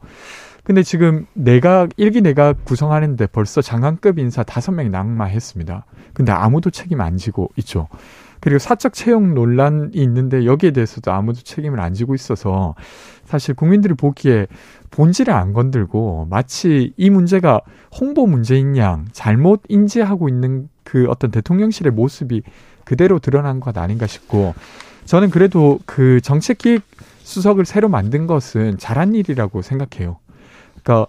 근데 0.63 0.83
지금 0.83 1.25
내각 1.33 1.89
일기 1.97 2.21
내각 2.21 2.65
구성하는데 2.65 3.27
벌써 3.27 3.61
장관급 3.61 4.19
인사 4.19 4.43
다섯 4.43 4.71
명이 4.71 4.89
낙마했습니다. 4.89 5.85
근데 6.13 6.31
아무도 6.31 6.69
책임 6.69 7.01
안 7.01 7.17
지고 7.17 7.49
있죠. 7.57 7.87
그리고 8.41 8.59
사적 8.59 8.93
채용 8.93 9.33
논란이 9.33 9.91
있는데 9.93 10.45
여기에 10.45 10.71
대해서도 10.71 11.11
아무도 11.11 11.41
책임을 11.41 11.79
안 11.79 11.93
지고 11.93 12.15
있어서 12.15 12.75
사실 13.23 13.53
국민들이 13.53 13.93
보기에 13.93 14.47
본질을 14.89 15.33
안 15.33 15.53
건들고 15.53 16.27
마치 16.29 16.93
이 16.97 17.09
문제가 17.09 17.61
홍보 17.99 18.25
문제인 18.27 18.77
양 18.77 19.05
잘못 19.13 19.61
인지하고 19.69 20.27
있는 20.27 20.69
그 20.83 21.05
어떤 21.07 21.31
대통령실의 21.31 21.91
모습이 21.93 22.41
그대로 22.83 23.19
드러난 23.19 23.59
것 23.59 23.77
아닌가 23.77 24.07
싶고 24.07 24.55
저는 25.05 25.29
그래도 25.29 25.79
그 25.85 26.19
정책기획 26.21 26.81
수석을 27.23 27.65
새로 27.65 27.89
만든 27.89 28.27
것은 28.27 28.77
잘한 28.77 29.15
일이라고 29.15 29.61
생각해요. 29.61 30.17
그러니까 30.83 31.07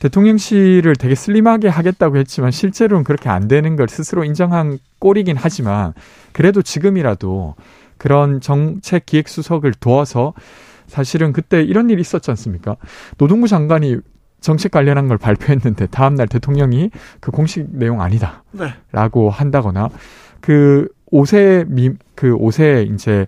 대통령실을 0.00 0.96
되게 0.96 1.14
슬림하게 1.14 1.68
하겠다고 1.68 2.16
했지만 2.18 2.50
실제로는 2.50 3.04
그렇게 3.04 3.28
안 3.28 3.48
되는 3.48 3.76
걸 3.76 3.88
스스로 3.88 4.24
인정한 4.24 4.78
꼴이긴 4.98 5.36
하지만 5.38 5.94
그래도 6.32 6.62
지금이라도 6.62 7.54
그런 7.96 8.40
정책 8.40 9.06
기획 9.06 9.28
수석을 9.28 9.72
도와서 9.80 10.34
사실은 10.86 11.32
그때 11.32 11.62
이런 11.62 11.88
일이 11.88 12.00
있었지 12.00 12.30
않습니까? 12.30 12.76
노동부 13.16 13.48
장관이 13.48 13.96
정책 14.40 14.72
관련한 14.72 15.08
걸 15.08 15.16
발표했는데 15.16 15.86
다음 15.86 16.16
날 16.16 16.28
대통령이 16.28 16.90
그 17.20 17.30
공식 17.30 17.66
내용 17.70 18.02
아니다. 18.02 18.44
네. 18.52 18.74
라고 18.92 19.30
한다거나 19.30 19.88
그 20.42 20.88
옷에 21.06 21.64
미, 21.66 21.92
그 22.14 22.34
옷에 22.34 22.82
이제 22.82 23.26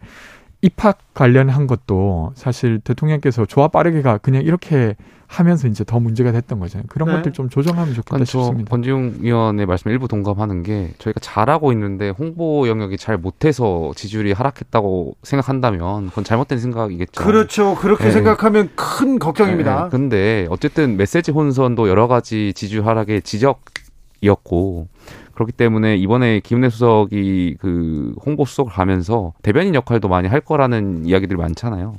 입학 0.67 0.99
관련한 1.15 1.69
것도 1.69 2.33
사실 2.35 2.81
대통령께서 2.81 3.47
조화 3.47 3.69
빠르게가 3.69 4.19
그냥 4.19 4.43
이렇게 4.43 4.97
하면서 5.29 5.69
이제 5.69 5.85
더 5.85 6.01
문제가 6.01 6.33
됐던 6.33 6.59
거잖아요. 6.59 6.87
그런 6.89 7.09
네. 7.09 7.15
것들 7.17 7.33
좀 7.33 7.49
조정하면 7.49 7.95
좋겠다 7.95 8.25
싶습니다. 8.25 8.71
권지웅 8.71 9.19
의원의 9.21 9.67
말씀에 9.67 9.93
일부 9.93 10.09
동감하는 10.09 10.65
게 10.65 10.93
저희가 10.99 11.21
잘하고 11.21 11.73
있는데 11.73 12.11
홍보 12.11 12.69
영역이 12.69 12.97
잘 12.97 13.17
못해서 13.17 13.93
지지율이 13.95 14.33
하락했다고 14.33 15.17
생각한다면 15.23 16.09
그건 16.09 16.25
잘못된 16.25 16.59
생각이겠죠. 16.59 17.25
그렇죠. 17.25 17.75
그렇게 17.77 18.05
네. 18.05 18.11
생각하면 18.11 18.71
큰 18.75 19.21
걱정입니다. 19.21 19.85
네. 19.85 19.89
근데 19.91 20.47
어쨌든 20.51 20.97
메시지 20.97 21.31
혼선도 21.31 21.89
여러 21.89 22.09
가지 22.09 22.53
지지율 22.55 22.87
하락의 22.87 23.23
지적이었고 23.23 24.89
그렇기 25.37 25.53
때문에 25.53 25.97
이번에 25.97 26.41
김은혜 26.41 26.71
수석이 26.71 27.59
그 27.61 28.15
홍보 28.25 28.47
수석을 28.47 28.73
가면서 28.73 29.35
대변인 29.43 29.75
역할도 29.75 30.09
많이 30.09 30.29
할 30.29 30.41
거라는 30.41 31.05
이야기들이 31.05 31.39
많잖아요. 31.39 31.95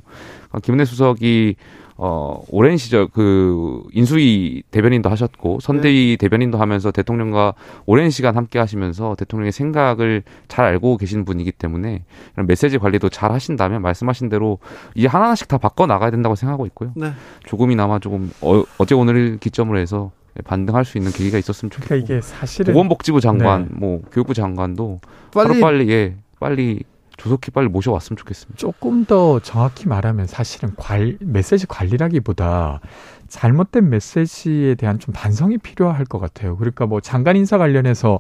그러니까 0.50 0.60
김은혜 0.64 0.86
수석이 0.86 1.56
어, 2.00 2.44
오랜 2.50 2.78
시절 2.78 3.08
그 3.08 3.84
인수위 3.92 4.64
대변인도 4.72 5.10
하셨고 5.10 5.60
선대위 5.62 6.12
네. 6.12 6.18
대변인도 6.18 6.58
하면서 6.60 6.92
대통령과 6.92 7.54
오랜 7.86 8.10
시간 8.12 8.36
함께 8.36 8.60
하시면서 8.60 9.16
대통령의 9.16 9.52
생각을 9.52 10.24
잘 10.48 10.66
알고 10.66 10.98
계신 10.98 11.26
분이기 11.26 11.52
때문에 11.52 12.04
이런 12.36 12.48
메시지 12.48 12.78
관리도 12.78 13.10
잘 13.10 13.32
하신다면 13.32 13.82
말씀하신 13.82 14.30
대로 14.30 14.60
이제 14.94 15.08
하나하나씩 15.08 15.48
다 15.48 15.58
바꿔 15.58 15.88
나가야 15.88 16.12
된다고 16.12 16.36
생각하고 16.36 16.66
있고요. 16.68 16.92
네. 16.96 17.12
조금이나마 17.46 18.00
조금 18.00 18.32
어, 18.42 18.64
어제 18.78 18.94
오늘 18.94 19.38
기점으로 19.40 19.80
해서 19.80 20.12
반등할 20.44 20.86
수 20.86 20.98
있는 20.98 21.12
계기가 21.12 21.38
있었으면 21.38 21.70
좋겠고. 21.72 21.88
그러니까 21.88 22.14
이게 22.16 22.22
사실은 22.22 22.74
보건복지부 22.74 23.22
장관, 23.22 23.64
네. 23.64 23.70
뭐 23.74 24.02
교육부 24.12 24.34
장관도 24.34 25.02
빨리 25.34 25.62
빨리 25.62 25.90
예, 25.90 26.16
빨리 26.40 26.84
조속히 27.18 27.50
빨리 27.52 27.68
모셔왔으면 27.68 28.18
좋겠습니다. 28.18 28.58
조금 28.58 29.06
더 29.06 29.40
정확히 29.40 29.88
말하면 29.88 30.28
사실은 30.28 30.74
관, 30.78 31.18
메시지 31.20 31.66
관리라기보다 31.66 32.80
잘못된 33.28 33.90
메시지에 33.90 34.76
대한 34.76 35.00
좀 35.00 35.14
반성이 35.14 35.58
필요할 35.58 36.06
것 36.06 36.20
같아요. 36.20 36.56
그러니까 36.58 36.86
뭐 36.86 37.02
장관 37.02 37.36
인사 37.36 37.58
관련해서 37.58 38.20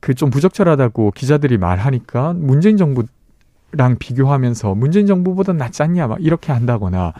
그 0.00 0.14
좀 0.14 0.28
부적절하다고 0.28 1.12
기자들이 1.12 1.56
말하니까 1.56 2.34
문재인 2.34 2.76
정부랑 2.76 3.96
비교하면서 3.98 4.74
문재인 4.74 5.06
정부보다 5.06 5.54
낫지 5.54 5.82
않냐 5.82 6.06
막 6.08 6.18
이렇게 6.22 6.52
한다거나 6.52 7.14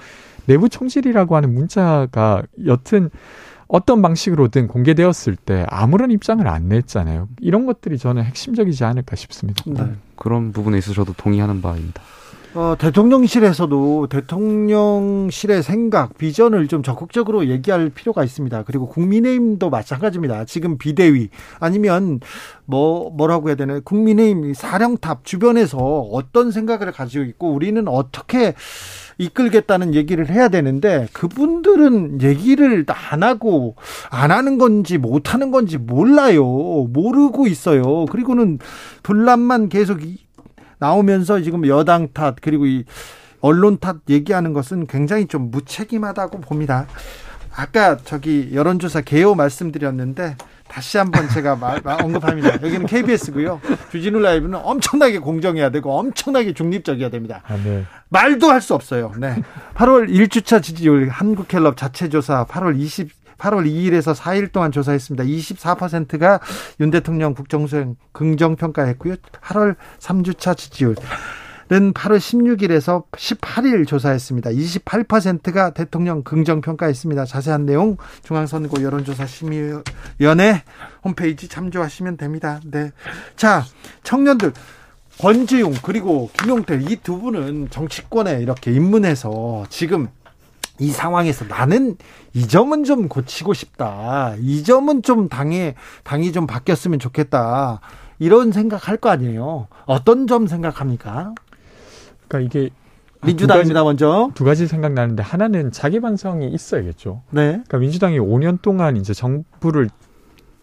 내부 0.46 0.68
총질이라고 0.68 1.34
하는 1.34 1.54
문자가 1.54 2.42
여튼 2.66 3.08
어떤 3.68 4.02
방식으로든 4.02 4.68
공개되었을 4.68 5.36
때 5.36 5.64
아무런 5.68 6.10
입장을 6.10 6.46
안 6.46 6.68
냈잖아요. 6.68 7.28
이런 7.40 7.66
것들이 7.66 7.98
저는 7.98 8.24
핵심적이지 8.24 8.84
않을까 8.84 9.16
싶습니다. 9.16 9.62
네. 9.66 9.92
그런 10.16 10.52
부분에 10.52 10.78
있어서 10.78 11.04
저도 11.04 11.14
동의하는 11.16 11.62
바입니다. 11.62 12.02
어, 12.54 12.76
대통령실에서도 12.78 14.06
대통령실의 14.06 15.64
생각, 15.64 16.16
비전을 16.16 16.68
좀 16.68 16.84
적극적으로 16.84 17.48
얘기할 17.48 17.90
필요가 17.90 18.22
있습니다. 18.22 18.62
그리고 18.62 18.86
국민의힘도 18.86 19.70
마찬가지입니다. 19.70 20.44
지금 20.44 20.78
비대위 20.78 21.30
아니면 21.58 22.20
뭐 22.64 23.10
뭐라고 23.10 23.48
해야 23.48 23.56
되나 23.56 23.80
국민의힘 23.80 24.54
사령탑 24.54 25.24
주변에서 25.24 25.78
어떤 25.78 26.52
생각을 26.52 26.92
가지고 26.92 27.24
있고 27.24 27.52
우리는 27.52 27.88
어떻게 27.88 28.54
이끌겠다는 29.18 29.94
얘기를 29.94 30.28
해야 30.28 30.48
되는데 30.48 31.08
그분들은 31.12 32.22
얘기를 32.22 32.84
안 32.88 33.22
하고 33.22 33.76
안 34.10 34.30
하는 34.30 34.58
건지 34.58 34.98
못 34.98 35.32
하는 35.32 35.50
건지 35.50 35.78
몰라요. 35.78 36.44
모르고 36.44 37.46
있어요. 37.46 38.06
그리고는 38.06 38.58
분란만 39.02 39.68
계속 39.68 40.00
나오면서 40.78 41.40
지금 41.42 41.66
여당 41.66 42.08
탓 42.12 42.36
그리고 42.40 42.66
이 42.66 42.84
언론 43.40 43.78
탓 43.78 43.96
얘기하는 44.08 44.52
것은 44.52 44.86
굉장히 44.86 45.26
좀 45.26 45.50
무책임하다고 45.50 46.40
봅니다. 46.40 46.86
아까 47.54 47.96
저기 47.98 48.50
여론조사 48.52 49.02
개요 49.02 49.34
말씀드렸는데 49.34 50.36
다시 50.66 50.98
한번 50.98 51.28
제가 51.28 51.54
말, 51.56 51.80
언급합니다. 51.84 52.54
여기는 52.54 52.86
KBS고요. 52.86 53.60
주진우 53.94 54.18
라이브는 54.18 54.58
엄청나게 54.60 55.20
공정해야 55.20 55.70
되고 55.70 55.96
엄청나게 55.96 56.52
중립적이어야 56.52 57.10
됩니다. 57.10 57.42
아, 57.46 57.54
네. 57.62 57.84
말도 58.08 58.48
할 58.50 58.60
수 58.60 58.74
없어요. 58.74 59.12
네. 59.18 59.40
8월 59.76 60.08
1주차 60.10 60.60
지지율 60.60 61.08
한국갤럽 61.10 61.76
자체 61.76 62.08
조사 62.08 62.44
8월 62.46 62.76
20 62.76 63.08
8월 63.38 63.66
2일에서 63.66 64.14
4일 64.16 64.50
동안 64.52 64.72
조사했습니다. 64.72 65.24
24%가 65.24 66.40
윤 66.80 66.90
대통령 66.90 67.34
국정수행 67.34 67.96
긍정 68.12 68.56
평가했고요. 68.56 69.16
8월 69.42 69.76
3주차 70.00 70.56
지지율 70.56 70.94
는 71.70 71.94
8월 71.94 72.18
16일에서 72.18 73.04
18일 73.12 73.86
조사했습니다. 73.86 74.50
28%가 74.50 75.70
대통령 75.70 76.22
긍정 76.22 76.60
평가했습니다. 76.60 77.24
자세한 77.24 77.64
내용 77.64 77.96
중앙선거 78.22 78.82
여론조사 78.82 79.26
심의위원회 79.26 80.62
홈페이지 81.02 81.48
참조하시면 81.48 82.18
됩니다. 82.18 82.60
네. 82.64 82.90
자, 83.36 83.64
청년들 84.02 84.52
권지용 85.18 85.74
그리고 85.82 86.30
김용태 86.38 86.80
이 86.82 86.96
두 86.96 87.18
분은 87.20 87.68
정치권에 87.70 88.40
이렇게 88.42 88.72
입문해서 88.72 89.64
지금 89.70 90.08
이 90.80 90.90
상황에서 90.90 91.44
나는 91.44 91.96
이 92.34 92.46
점은 92.48 92.84
좀 92.84 93.08
고치고 93.08 93.54
싶다. 93.54 94.34
이 94.38 94.64
점은 94.64 95.02
좀 95.02 95.28
당에 95.28 95.76
당이 96.02 96.32
좀 96.32 96.46
바뀌었으면 96.46 96.98
좋겠다. 96.98 97.80
이런 98.18 98.52
생각할 98.52 98.96
거 98.96 99.10
아니에요. 99.10 99.68
어떤 99.86 100.26
점 100.26 100.46
생각합니까? 100.46 101.32
그러니까 102.34 102.40
이게 102.40 102.70
민주당입니다 103.24 103.80
두 103.80 103.84
가지, 103.84 103.84
먼저 103.84 104.30
두 104.34 104.44
가지 104.44 104.66
생각나는데 104.66 105.22
하나는 105.22 105.72
자기 105.72 106.00
반성이 106.00 106.48
있어야겠죠. 106.48 107.22
네. 107.30 107.42
그러니까 107.50 107.78
민주당이 107.78 108.18
5년 108.18 108.60
동안 108.60 108.96
이제 108.96 109.14
정부를 109.14 109.88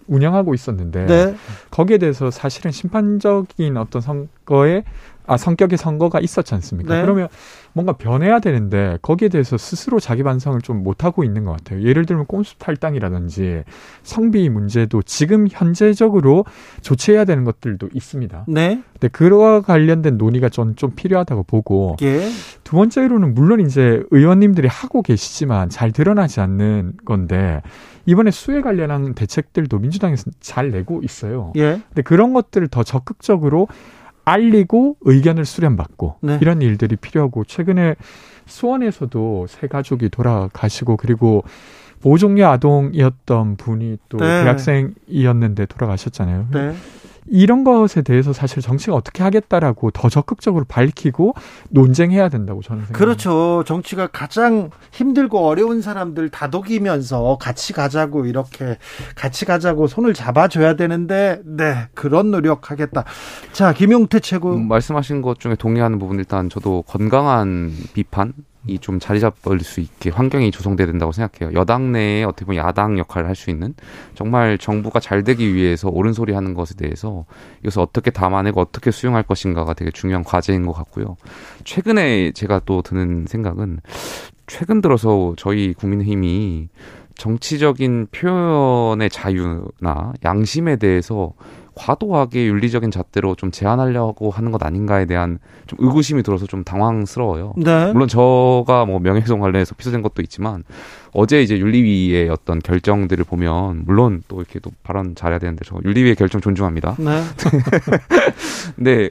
운영하고 0.07 0.53
있었는데 0.53 1.05
네. 1.05 1.35
거기에 1.71 1.97
대해서 1.97 2.29
사실은 2.29 2.71
심판적인 2.71 3.77
어떤 3.77 4.01
선거에 4.01 4.83
아 5.31 5.37
성격의 5.37 5.77
선거가 5.77 6.19
있었지 6.19 6.53
않습니까? 6.55 6.93
네. 6.93 7.01
그러면 7.03 7.29
뭔가 7.71 7.93
변해야 7.93 8.39
되는데 8.39 8.97
거기에 9.01 9.29
대해서 9.29 9.57
스스로 9.57 9.97
자기 10.01 10.23
반성을 10.23 10.59
좀 10.59 10.83
못하고 10.83 11.23
있는 11.23 11.45
것 11.45 11.51
같아요. 11.53 11.83
예를 11.83 12.05
들면 12.05 12.25
꼼수 12.25 12.57
탈당이라든지 12.57 13.63
성비 14.03 14.49
문제도 14.49 15.01
지금 15.01 15.47
현재적으로 15.49 16.43
조치해야 16.81 17.23
되는 17.23 17.45
것들도 17.45 17.87
있습니다. 17.93 18.43
네. 18.49 18.83
근데 18.91 19.07
그와 19.07 19.61
관련된 19.61 20.17
논의가 20.17 20.49
좀, 20.49 20.75
좀 20.75 20.91
필요하다고 20.97 21.43
보고 21.43 21.95
예. 22.01 22.29
두 22.65 22.75
번째로는 22.75 23.33
물론 23.33 23.61
이제 23.61 24.03
의원님들이 24.11 24.67
하고 24.67 25.01
계시지만 25.01 25.69
잘 25.69 25.93
드러나지 25.93 26.41
않는 26.41 26.97
건데 27.05 27.61
이번에 28.05 28.31
수해 28.31 28.59
관련한 28.59 29.13
대책들도 29.13 29.79
민주당에서 29.79 30.29
잘 30.41 30.71
내고 30.71 30.99
있어요. 31.03 31.53
예. 31.55 31.79
근데 31.87 32.01
그런 32.01 32.33
것들을 32.33 32.67
더 32.67 32.83
적극적으로 32.83 33.69
알리고 34.31 34.97
의견을 35.01 35.45
수렴받고 35.45 36.15
네. 36.21 36.37
이런 36.41 36.61
일들이 36.61 36.95
필요하고 36.95 37.43
최근에 37.43 37.95
수원에서도 38.45 39.47
세 39.47 39.67
가족이 39.67 40.09
돌아가시고 40.09 40.97
그리고 40.97 41.43
보종료 42.01 42.47
아동이었던 42.47 43.57
분이 43.57 43.97
또 44.09 44.17
네. 44.17 44.43
대학생이었는데 44.43 45.67
돌아가셨잖아요. 45.67 46.47
네. 46.51 46.73
이런 47.27 47.63
것에 47.63 48.01
대해서 48.01 48.33
사실 48.33 48.61
정치가 48.61 48.95
어떻게 48.95 49.23
하겠다라고 49.23 49.91
더 49.91 50.09
적극적으로 50.09 50.65
밝히고 50.67 51.33
논쟁해야 51.69 52.29
된다고 52.29 52.61
저는 52.61 52.85
생각합니다. 52.85 52.97
그렇죠. 52.97 53.63
정치가 53.65 54.07
가장 54.07 54.69
힘들고 54.91 55.39
어려운 55.39 55.81
사람들 55.81 56.29
다독이면서 56.29 57.37
같이 57.39 57.73
가자고 57.73 58.25
이렇게 58.25 58.77
같이 59.15 59.45
가자고 59.45 59.87
손을 59.87 60.13
잡아줘야 60.13 60.75
되는데 60.75 61.41
네 61.45 61.87
그런 61.93 62.31
노력하겠다. 62.31 63.05
자 63.51 63.73
김용태 63.73 64.19
최고 64.19 64.53
음, 64.55 64.67
말씀하신 64.67 65.21
것 65.21 65.39
중에 65.39 65.55
동의하는 65.55 65.99
부분 65.99 66.17
일단 66.19 66.49
저도 66.49 66.83
건강한 66.87 67.71
비판 67.93 68.33
이 68.37 68.50
좀 68.79 68.99
자리 68.99 69.19
잡을 69.19 69.59
수 69.61 69.79
있게 69.79 70.09
환경이 70.09 70.51
조성돼야 70.51 70.87
된다고 70.87 71.11
생각해요. 71.11 71.57
여당 71.57 71.91
내에 71.91 72.23
어떻게 72.23 72.45
보면 72.45 72.63
야당 72.63 72.97
역할을 72.99 73.27
할 73.27 73.35
수 73.35 73.49
있는 73.49 73.73
정말 74.13 74.57
정부가 74.57 74.99
잘 74.99 75.23
되기 75.23 75.55
위해서 75.55 75.89
옳은 75.89 76.13
소리 76.13 76.33
하는 76.33 76.53
것에 76.53 76.75
대해서 76.75 77.25
이것을 77.61 77.81
어떻게 77.81 78.11
담아내고 78.11 78.61
어떻게 78.61 78.91
수용할 78.91 79.23
것인가가 79.23 79.73
되게 79.73 79.89
중요한 79.89 80.23
과제인 80.23 80.65
것 80.65 80.73
같고요. 80.73 81.17
최근에 81.63 82.31
제가 82.33 82.61
또 82.65 82.81
드는 82.81 83.25
생각은 83.27 83.79
최근 84.45 84.81
들어서 84.81 85.33
저희 85.37 85.73
국민의힘이 85.73 86.69
정치적인 87.15 88.07
표현의 88.11 89.09
자유나 89.09 90.13
양심에 90.23 90.75
대해서 90.75 91.33
과도하게 91.75 92.45
윤리적인 92.47 92.91
잣대로 92.91 93.35
좀 93.35 93.51
제한하려고 93.51 94.29
하는 94.29 94.51
것 94.51 94.63
아닌가에 94.63 95.05
대한 95.05 95.39
좀 95.67 95.79
의구심이 95.81 96.21
들어서 96.23 96.45
좀 96.45 96.63
당황스러워요. 96.63 97.53
네. 97.57 97.91
물론 97.93 98.07
저가 98.07 98.85
뭐 98.85 98.99
명예훼손 98.99 99.39
관련해서 99.39 99.75
피소된 99.75 100.01
것도 100.01 100.21
있지만 100.21 100.63
어제 101.13 101.41
이제 101.41 101.57
윤리위의 101.57 102.29
어떤 102.29 102.59
결정들을 102.59 103.23
보면 103.23 103.83
물론 103.85 104.21
또 104.27 104.37
이렇게 104.37 104.59
또 104.59 104.71
발언 104.83 105.15
잘해야 105.15 105.39
되는데 105.39 105.63
저 105.65 105.77
윤리위의 105.83 106.15
결정 106.15 106.41
존중합니다. 106.41 106.95
네. 106.99 107.21
근데 108.75 109.09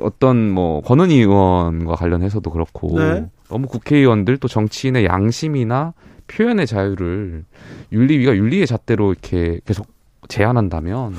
어떤 0.00 0.50
뭐 0.50 0.80
권은희 0.82 1.16
의원과 1.18 1.94
관련해서도 1.94 2.50
그렇고 2.50 2.98
네. 2.98 3.26
너무 3.48 3.66
국회의원들 3.66 4.38
또 4.38 4.48
정치인의 4.48 5.04
양심이나 5.04 5.94
표현의 6.26 6.66
자유를 6.66 7.44
윤리위가 7.92 8.36
윤리의 8.36 8.66
잣대로 8.66 9.12
이렇게 9.12 9.60
계속 9.64 9.86
제한한다면 10.28 11.14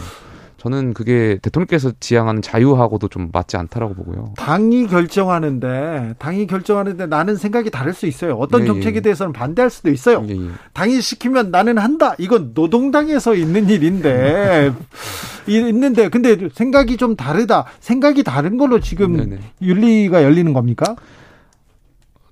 저는 0.59 0.93
그게 0.93 1.39
대통령께서 1.41 1.93
지향하는 1.99 2.41
자유하고도 2.41 3.07
좀 3.07 3.29
맞지 3.31 3.55
않다라고 3.57 3.95
보고요. 3.95 4.33
당이 4.37 4.87
결정하는데 4.87 6.15
당이 6.19 6.47
결정하는데 6.47 7.05
나는 7.07 7.37
생각이 7.37 7.69
다를 7.69 7.93
수 7.93 8.05
있어요. 8.07 8.35
어떤 8.35 8.61
예, 8.61 8.63
예. 8.63 8.67
정책에 8.67 8.97
예. 8.97 9.01
대해서는 9.01 9.31
반대할 9.31 9.69
수도 9.69 9.89
있어요. 9.89 10.25
예, 10.27 10.35
예, 10.35 10.49
당이 10.73 10.99
시키면 11.01 11.51
나는 11.51 11.77
한다. 11.77 12.13
이건 12.17 12.51
노동당에서 12.53 13.35
있는 13.35 13.69
일인데 13.69 14.73
있는데 15.47 16.09
근데 16.09 16.49
생각이 16.53 16.97
좀 16.97 17.15
다르다. 17.15 17.65
생각이 17.79 18.23
다른 18.23 18.57
걸로 18.57 18.79
지금 18.81 19.13
네네. 19.15 19.39
윤리가 19.61 20.23
열리는 20.23 20.51
겁니까? 20.51 20.95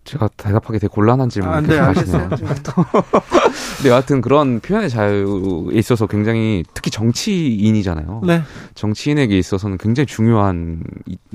제가 0.07 0.29
대답하기 0.37 0.79
되게 0.79 0.87
곤란한 0.87 1.27
질문을 1.27 1.57
아, 1.57 1.61
네, 1.61 1.77
하시네요. 1.77 2.29
근데 2.29 3.89
여하튼 3.89 4.21
그런 4.21 4.61
표현의 4.61 4.89
자유에 4.89 5.25
있어서 5.73 6.07
굉장히 6.07 6.63
특히 6.73 6.89
정치인이잖아요. 6.89 8.21
네. 8.25 8.41
정치인에게 8.73 9.37
있어서는 9.37 9.77
굉장히 9.77 10.07
중요한 10.07 10.81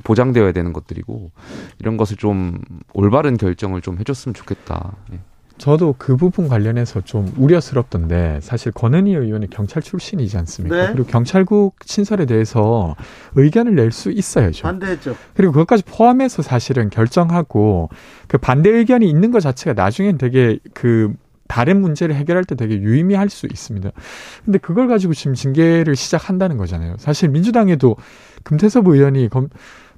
보장되어야 0.05 0.53
되는 0.53 0.73
것들이고 0.73 1.33
이런 1.81 1.99
것을 1.99 2.17
좀 2.17 2.59
올바른 2.95 3.37
결정을 3.37 3.83
좀 3.83 3.99
해줬으면 3.99 4.33
좋겠다. 4.33 4.97
예. 5.13 5.21
저도 5.59 5.95
그 5.99 6.17
부분 6.17 6.49
관련해서 6.49 7.03
좀 7.03 7.33
우려스럽던데 7.37 8.41
사실 8.43 8.73
권은희 8.73 9.15
의원이 9.15 9.51
경찰 9.51 9.83
출신이지 9.83 10.37
않습니까? 10.39 10.77
네. 10.77 10.93
그리고 10.93 11.07
경찰국 11.09 11.77
신설에 11.85 12.27
대해서 12.27 12.97
의견을 13.35 13.75
낼 13.75 13.93
수 13.93 14.11
있어야죠. 14.11 14.63
반대했죠. 14.63 15.15
그리고 15.35 15.53
그것까지 15.53 15.83
포함해서 15.85 16.43
사실은 16.43 16.89
결정하고 16.89 17.91
그 18.27 18.39
반대 18.39 18.71
의견이 18.71 19.09
있는 19.09 19.31
것 19.31 19.41
자체가 19.41 19.81
나중엔 19.81 20.19
되게 20.19 20.59
그 20.73 21.13
다른 21.47 21.83
문제를 21.83 22.15
해결할 22.15 22.45
때 22.45 22.55
되게 22.55 22.77
유의미할 22.77 23.29
수 23.29 23.47
있습니다. 23.47 23.91
근데 24.45 24.59
그걸 24.59 24.89
가지고 24.89 25.13
지금 25.13 25.35
징계를 25.35 25.95
시작한다는 25.97 26.57
거잖아요. 26.57 26.97
사실 26.99 27.29
민주당에도 27.29 27.97
금태섭 28.43 28.89
의원이 28.89 29.29
검, 29.29 29.51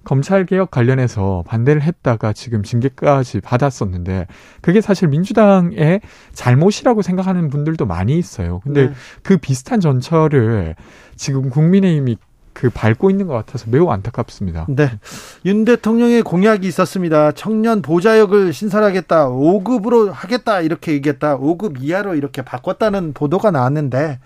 검찰 0.05 0.47
개혁 0.47 0.71
관련해서 0.71 1.45
반대를 1.47 1.83
했다가 1.83 2.33
지금 2.33 2.63
징계까지 2.63 3.41
받았었는데 3.41 4.27
그게 4.61 4.81
사실 4.81 5.09
민주당의 5.09 6.01
잘못이라고 6.33 7.03
생각하는 7.03 7.49
분들도 7.49 7.87
많이 7.87 8.19
있어요. 8.19 8.61
근데 8.65 8.89
네. 8.89 8.95
그 9.23 9.37
비슷한 9.37 9.81
전철을 9.81 10.77
지금 11.17 11.51
국민의힘이 11.51 12.17
그 12.55 12.71
밟고 12.71 13.11
있는 13.11 13.27
것 13.27 13.35
같아서 13.35 13.67
매우 13.69 13.91
안타깝습니다. 13.91 14.67
네. 14.69 14.99
윤 15.45 15.65
대통령의 15.65 16.23
공약이 16.23 16.67
있었습니다. 16.69 17.33
청년 17.33 17.83
보좌역을 17.83 18.53
신설하겠다. 18.53 19.29
5급으로 19.29 20.11
하겠다. 20.13 20.61
이렇게 20.61 20.93
얘기했다. 20.93 21.37
5급 21.37 21.83
이하로 21.83 22.15
이렇게 22.15 22.43
바꿨다는 22.43 23.13
보도가 23.13 23.51
나왔는데 23.51 24.21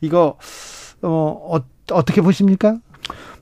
이거 0.00 0.38
어, 1.02 1.56
어 1.56 1.60
어떻게 1.90 2.22
보십니까? 2.22 2.78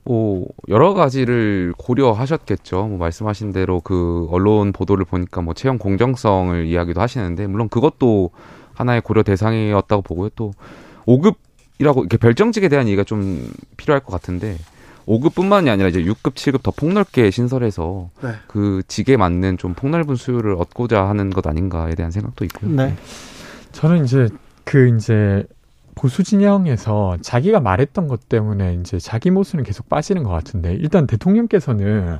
뭐 0.03 0.47
여러 0.67 0.93
가지를 0.93 1.73
고려하셨겠죠. 1.77 2.87
뭐 2.87 2.97
말씀하신 2.97 3.51
대로 3.51 3.81
그 3.81 4.27
언론 4.31 4.71
보도를 4.71 5.05
보니까 5.05 5.41
뭐 5.41 5.53
채용 5.53 5.77
공정성을 5.77 6.65
이야기도 6.65 7.01
하시는데 7.01 7.47
물론 7.47 7.69
그것도 7.69 8.31
하나의 8.73 9.01
고려 9.01 9.23
대상이었다고 9.23 10.01
보고요. 10.01 10.29
또 10.35 10.53
5급이라고 11.05 11.35
이렇게 11.79 12.17
별정직에 12.17 12.67
대한 12.67 12.87
얘기가 12.87 13.03
좀 13.03 13.47
필요할 13.77 14.01
것 14.01 14.11
같은데 14.11 14.57
5급뿐만이 15.07 15.69
아니라 15.69 15.89
이제 15.89 16.03
6급, 16.03 16.35
7급 16.35 16.63
더 16.63 16.71
폭넓게 16.71 17.31
신설해서 17.31 18.09
네. 18.21 18.33
그 18.47 18.81
직에 18.87 19.17
맞는 19.17 19.57
좀 19.57 19.73
폭넓은 19.73 20.15
수요를 20.15 20.53
얻고자 20.53 21.07
하는 21.07 21.29
것 21.31 21.45
아닌가에 21.47 21.95
대한 21.95 22.11
생각도 22.11 22.45
있고요. 22.45 22.71
네. 22.71 22.95
저는 23.71 24.05
이제 24.05 24.27
그 24.63 24.95
이제 24.95 25.45
보수 25.95 26.23
진영에서 26.23 27.17
자기가 27.21 27.59
말했던 27.59 28.07
것 28.07 28.29
때문에 28.29 28.75
이제 28.75 28.97
자기 28.99 29.31
모습은 29.31 29.63
계속 29.63 29.89
빠지는 29.89 30.23
것 30.23 30.29
같은데 30.29 30.73
일단 30.73 31.07
대통령께서는 31.07 32.19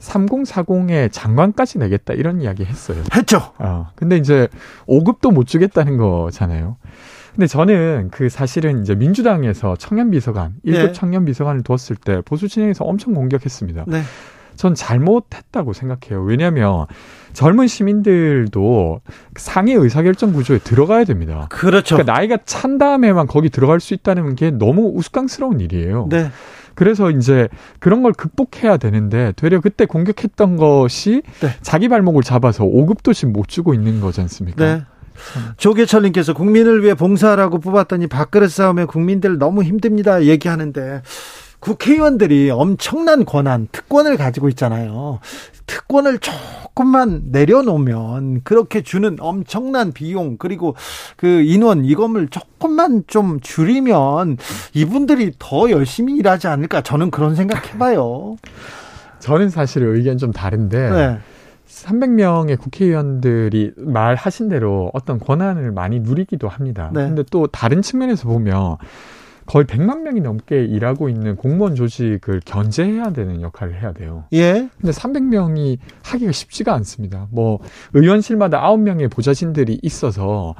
3040에 0.00 1.10
장관까지 1.10 1.78
내겠다 1.78 2.14
이런 2.14 2.40
이야기 2.40 2.64
했어요. 2.64 3.02
했죠. 3.14 3.52
어. 3.58 3.88
근데 3.94 4.16
이제 4.16 4.48
5급도 4.86 5.32
못 5.32 5.46
주겠다는 5.46 5.96
거잖아요. 5.96 6.76
근데 7.34 7.46
저는 7.48 8.10
그 8.12 8.28
사실은 8.28 8.82
이제 8.82 8.94
민주당에서 8.94 9.74
청년 9.76 10.10
비서관, 10.10 10.54
1급 10.64 10.86
네. 10.86 10.92
청년 10.92 11.24
비서관을 11.24 11.62
두었을 11.62 11.96
때 11.96 12.20
보수 12.24 12.48
진영에서 12.48 12.84
엄청 12.84 13.12
공격했습니다. 13.14 13.84
네. 13.88 14.02
전 14.56 14.74
잘못했다고 14.74 15.72
생각해요. 15.72 16.22
왜냐하면 16.22 16.86
젊은 17.32 17.66
시민들도 17.66 19.00
상위 19.36 19.72
의사결정 19.72 20.32
구조에 20.32 20.58
들어가야 20.58 21.04
됩니다. 21.04 21.48
그렇죠. 21.50 21.96
그러니까 21.96 22.12
나이가 22.12 22.38
찬 22.44 22.78
다음에만 22.78 23.26
거기 23.26 23.50
들어갈 23.50 23.80
수 23.80 23.94
있다는 23.94 24.36
게 24.36 24.50
너무 24.50 24.92
우스꽝스러운 24.94 25.60
일이에요. 25.60 26.06
네. 26.10 26.30
그래서 26.74 27.10
이제 27.10 27.48
그런 27.78 28.02
걸 28.02 28.12
극복해야 28.12 28.76
되는데 28.76 29.32
되려 29.36 29.60
그때 29.60 29.84
공격했던 29.84 30.56
것이 30.56 31.22
네. 31.40 31.50
자기 31.60 31.88
발목을 31.88 32.22
잡아서 32.22 32.64
5급도 32.64 33.14
지금 33.14 33.32
못 33.32 33.48
주고 33.48 33.74
있는 33.74 34.00
거지 34.00 34.20
않습니까? 34.20 34.64
네. 34.64 34.82
조계철님께서 35.56 36.34
국민을 36.34 36.82
위해 36.82 36.94
봉사하라고 36.94 37.60
뽑았더니 37.60 38.08
밥그릇 38.08 38.50
싸움에 38.50 38.84
국민들 38.84 39.38
너무 39.38 39.62
힘듭니다. 39.62 40.24
얘기하는데 40.24 41.02
국회의원들이 41.64 42.50
엄청난 42.50 43.24
권한, 43.24 43.68
특권을 43.72 44.18
가지고 44.18 44.50
있잖아요. 44.50 45.20
특권을 45.66 46.18
조금만 46.18 47.22
내려놓으면 47.30 48.42
그렇게 48.44 48.82
주는 48.82 49.16
엄청난 49.18 49.92
비용 49.92 50.36
그리고 50.36 50.74
그 51.16 51.40
인원 51.40 51.86
이것을 51.86 52.28
조금만 52.28 53.04
좀 53.06 53.40
줄이면 53.40 54.36
이분들이 54.74 55.32
더 55.38 55.70
열심히 55.70 56.16
일하지 56.16 56.48
않을까 56.48 56.82
저는 56.82 57.10
그런 57.10 57.34
생각해봐요. 57.34 58.36
저는 59.20 59.48
사실 59.48 59.84
의견 59.84 60.18
좀 60.18 60.32
다른데 60.32 60.90
네. 60.90 61.18
300명의 61.66 62.58
국회의원들이 62.58 63.72
말하신 63.78 64.50
대로 64.50 64.90
어떤 64.92 65.18
권한을 65.18 65.72
많이 65.72 65.98
누리기도 65.98 66.46
합니다. 66.46 66.90
네. 66.92 67.06
근데 67.06 67.22
또 67.30 67.46
다른 67.46 67.80
측면에서 67.80 68.28
보면 68.28 68.76
거의 69.46 69.64
100만 69.66 70.00
명이 70.00 70.20
넘게 70.20 70.64
일하고 70.64 71.08
있는 71.08 71.36
공무원 71.36 71.74
조직을 71.74 72.40
견제해야 72.44 73.12
되는 73.12 73.42
역할을 73.42 73.80
해야 73.80 73.92
돼요. 73.92 74.24
예. 74.32 74.68
근데 74.80 74.92
300명이 74.92 75.78
하기가 76.02 76.32
쉽지가 76.32 76.74
않습니다. 76.74 77.28
뭐 77.30 77.58
의원실마다 77.92 78.62
9명의 78.62 79.10
보좌진들이 79.10 79.80
있어서 79.82 80.54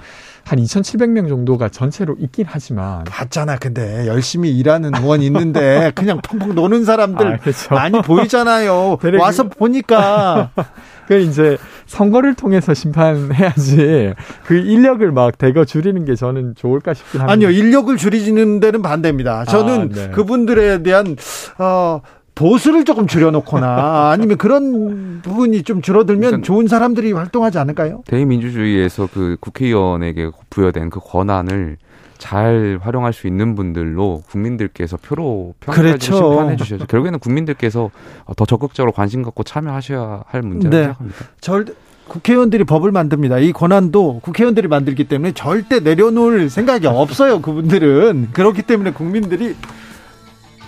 한 0.44 0.58
2,700명 0.58 1.28
정도가 1.28 1.70
전체로 1.70 2.16
있긴 2.18 2.44
하지만 2.48 3.04
봤잖아. 3.04 3.56
근데 3.56 4.06
열심히 4.06 4.56
일하는 4.56 4.94
의원이 4.94 5.24
있는데 5.26 5.90
그냥 5.94 6.20
펑펑 6.22 6.54
노는 6.54 6.84
사람들 6.84 7.26
아, 7.26 7.36
그렇죠. 7.38 7.74
많이 7.74 8.00
보이잖아요. 8.02 8.98
와서 9.18 9.44
보니까 9.44 10.50
그 11.08 11.18
이제 11.18 11.56
선거를 11.86 12.34
통해서 12.34 12.74
심판해야지 12.74 14.14
그 14.44 14.54
인력을 14.54 15.10
막 15.12 15.36
대거 15.38 15.64
줄이는 15.64 16.04
게 16.04 16.14
저는 16.14 16.54
좋을까 16.56 16.94
싶긴 16.94 17.20
합니다. 17.20 17.32
아니요, 17.32 17.50
인력을 17.50 17.96
줄이는 17.96 18.60
데는 18.60 18.82
반대입니다. 18.82 19.44
저는 19.46 19.90
아, 19.92 19.94
네. 19.94 20.10
그분들에 20.10 20.82
대한 20.82 21.16
어 21.58 22.00
보수를 22.34 22.84
조금 22.84 23.06
줄여놓거나 23.06 24.10
아니면 24.12 24.36
그런 24.38 25.20
부분이 25.22 25.62
좀 25.62 25.82
줄어들면 25.82 26.42
좋은 26.42 26.66
사람들이 26.66 27.12
활동하지 27.12 27.58
않을까요? 27.58 28.02
대의민주주의에서 28.06 29.08
그 29.12 29.36
국회의원에게 29.40 30.30
부여된 30.50 30.90
그 30.90 31.00
권한을 31.00 31.76
잘 32.18 32.78
활용할 32.80 33.12
수 33.12 33.26
있는 33.26 33.54
분들로 33.54 34.22
국민들께서 34.28 34.96
표로 34.96 35.54
평가해 35.60 35.88
그렇죠. 35.88 36.14
심판해 36.14 36.56
주셔서 36.56 36.86
결국에는 36.86 37.18
국민들께서 37.18 37.90
더 38.36 38.46
적극적으로 38.46 38.92
관심 38.92 39.22
갖고 39.22 39.42
참여하셔야 39.42 40.24
할 40.26 40.42
문제라고 40.42 40.76
네. 40.76 40.82
생각합니다. 40.84 41.24
절 41.40 41.66
국회의원들이 42.08 42.64
법을 42.64 42.92
만듭니다. 42.92 43.38
이 43.38 43.52
권한도 43.52 44.20
국회의원들이 44.22 44.68
만들기 44.68 45.04
때문에 45.04 45.32
절대 45.32 45.80
내려놓을 45.80 46.50
생각이 46.50 46.86
없어요. 46.86 47.40
그분들은 47.40 48.28
그렇기 48.32 48.62
때문에 48.62 48.92
국민들이 48.92 49.54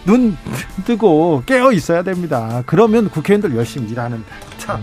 눈 0.06 0.36
뜨고 0.84 1.42
깨어 1.46 1.72
있어야 1.72 2.02
됩니다. 2.02 2.62
그러면 2.66 3.10
국회의원들 3.10 3.56
열심히 3.56 3.90
일하는데. 3.90 4.24
자, 4.58 4.78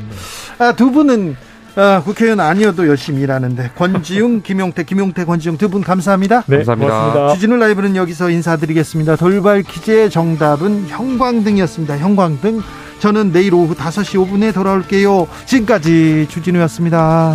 아, 0.59 0.73
두 0.73 0.91
분은 0.91 1.35
아, 1.75 2.01
국회의원 2.03 2.39
아니어도 2.39 2.87
열심히 2.87 3.21
일하는데 3.23 3.71
권지웅, 3.75 4.41
김용태, 4.45 4.83
김용태, 4.83 5.25
권지웅 5.25 5.57
두 5.57 5.69
분 5.69 5.81
감사합니다. 5.81 6.43
네, 6.45 6.57
감사합니다. 6.57 6.93
고맙습니다. 6.93 7.33
주진우 7.33 7.57
라이브는 7.57 7.95
여기서 7.95 8.29
인사드리겠습니다. 8.29 9.15
돌발 9.15 9.63
퀴즈의 9.63 10.09
정답은 10.11 10.87
형광등이었습니다. 10.87 11.97
형광등. 11.97 12.61
저는 12.99 13.31
내일 13.33 13.53
오후 13.55 13.73
5시 13.75 14.15
5분에 14.29 14.53
돌아올게요. 14.53 15.27
지금까지 15.45 16.27
주진우였습니다. 16.29 17.33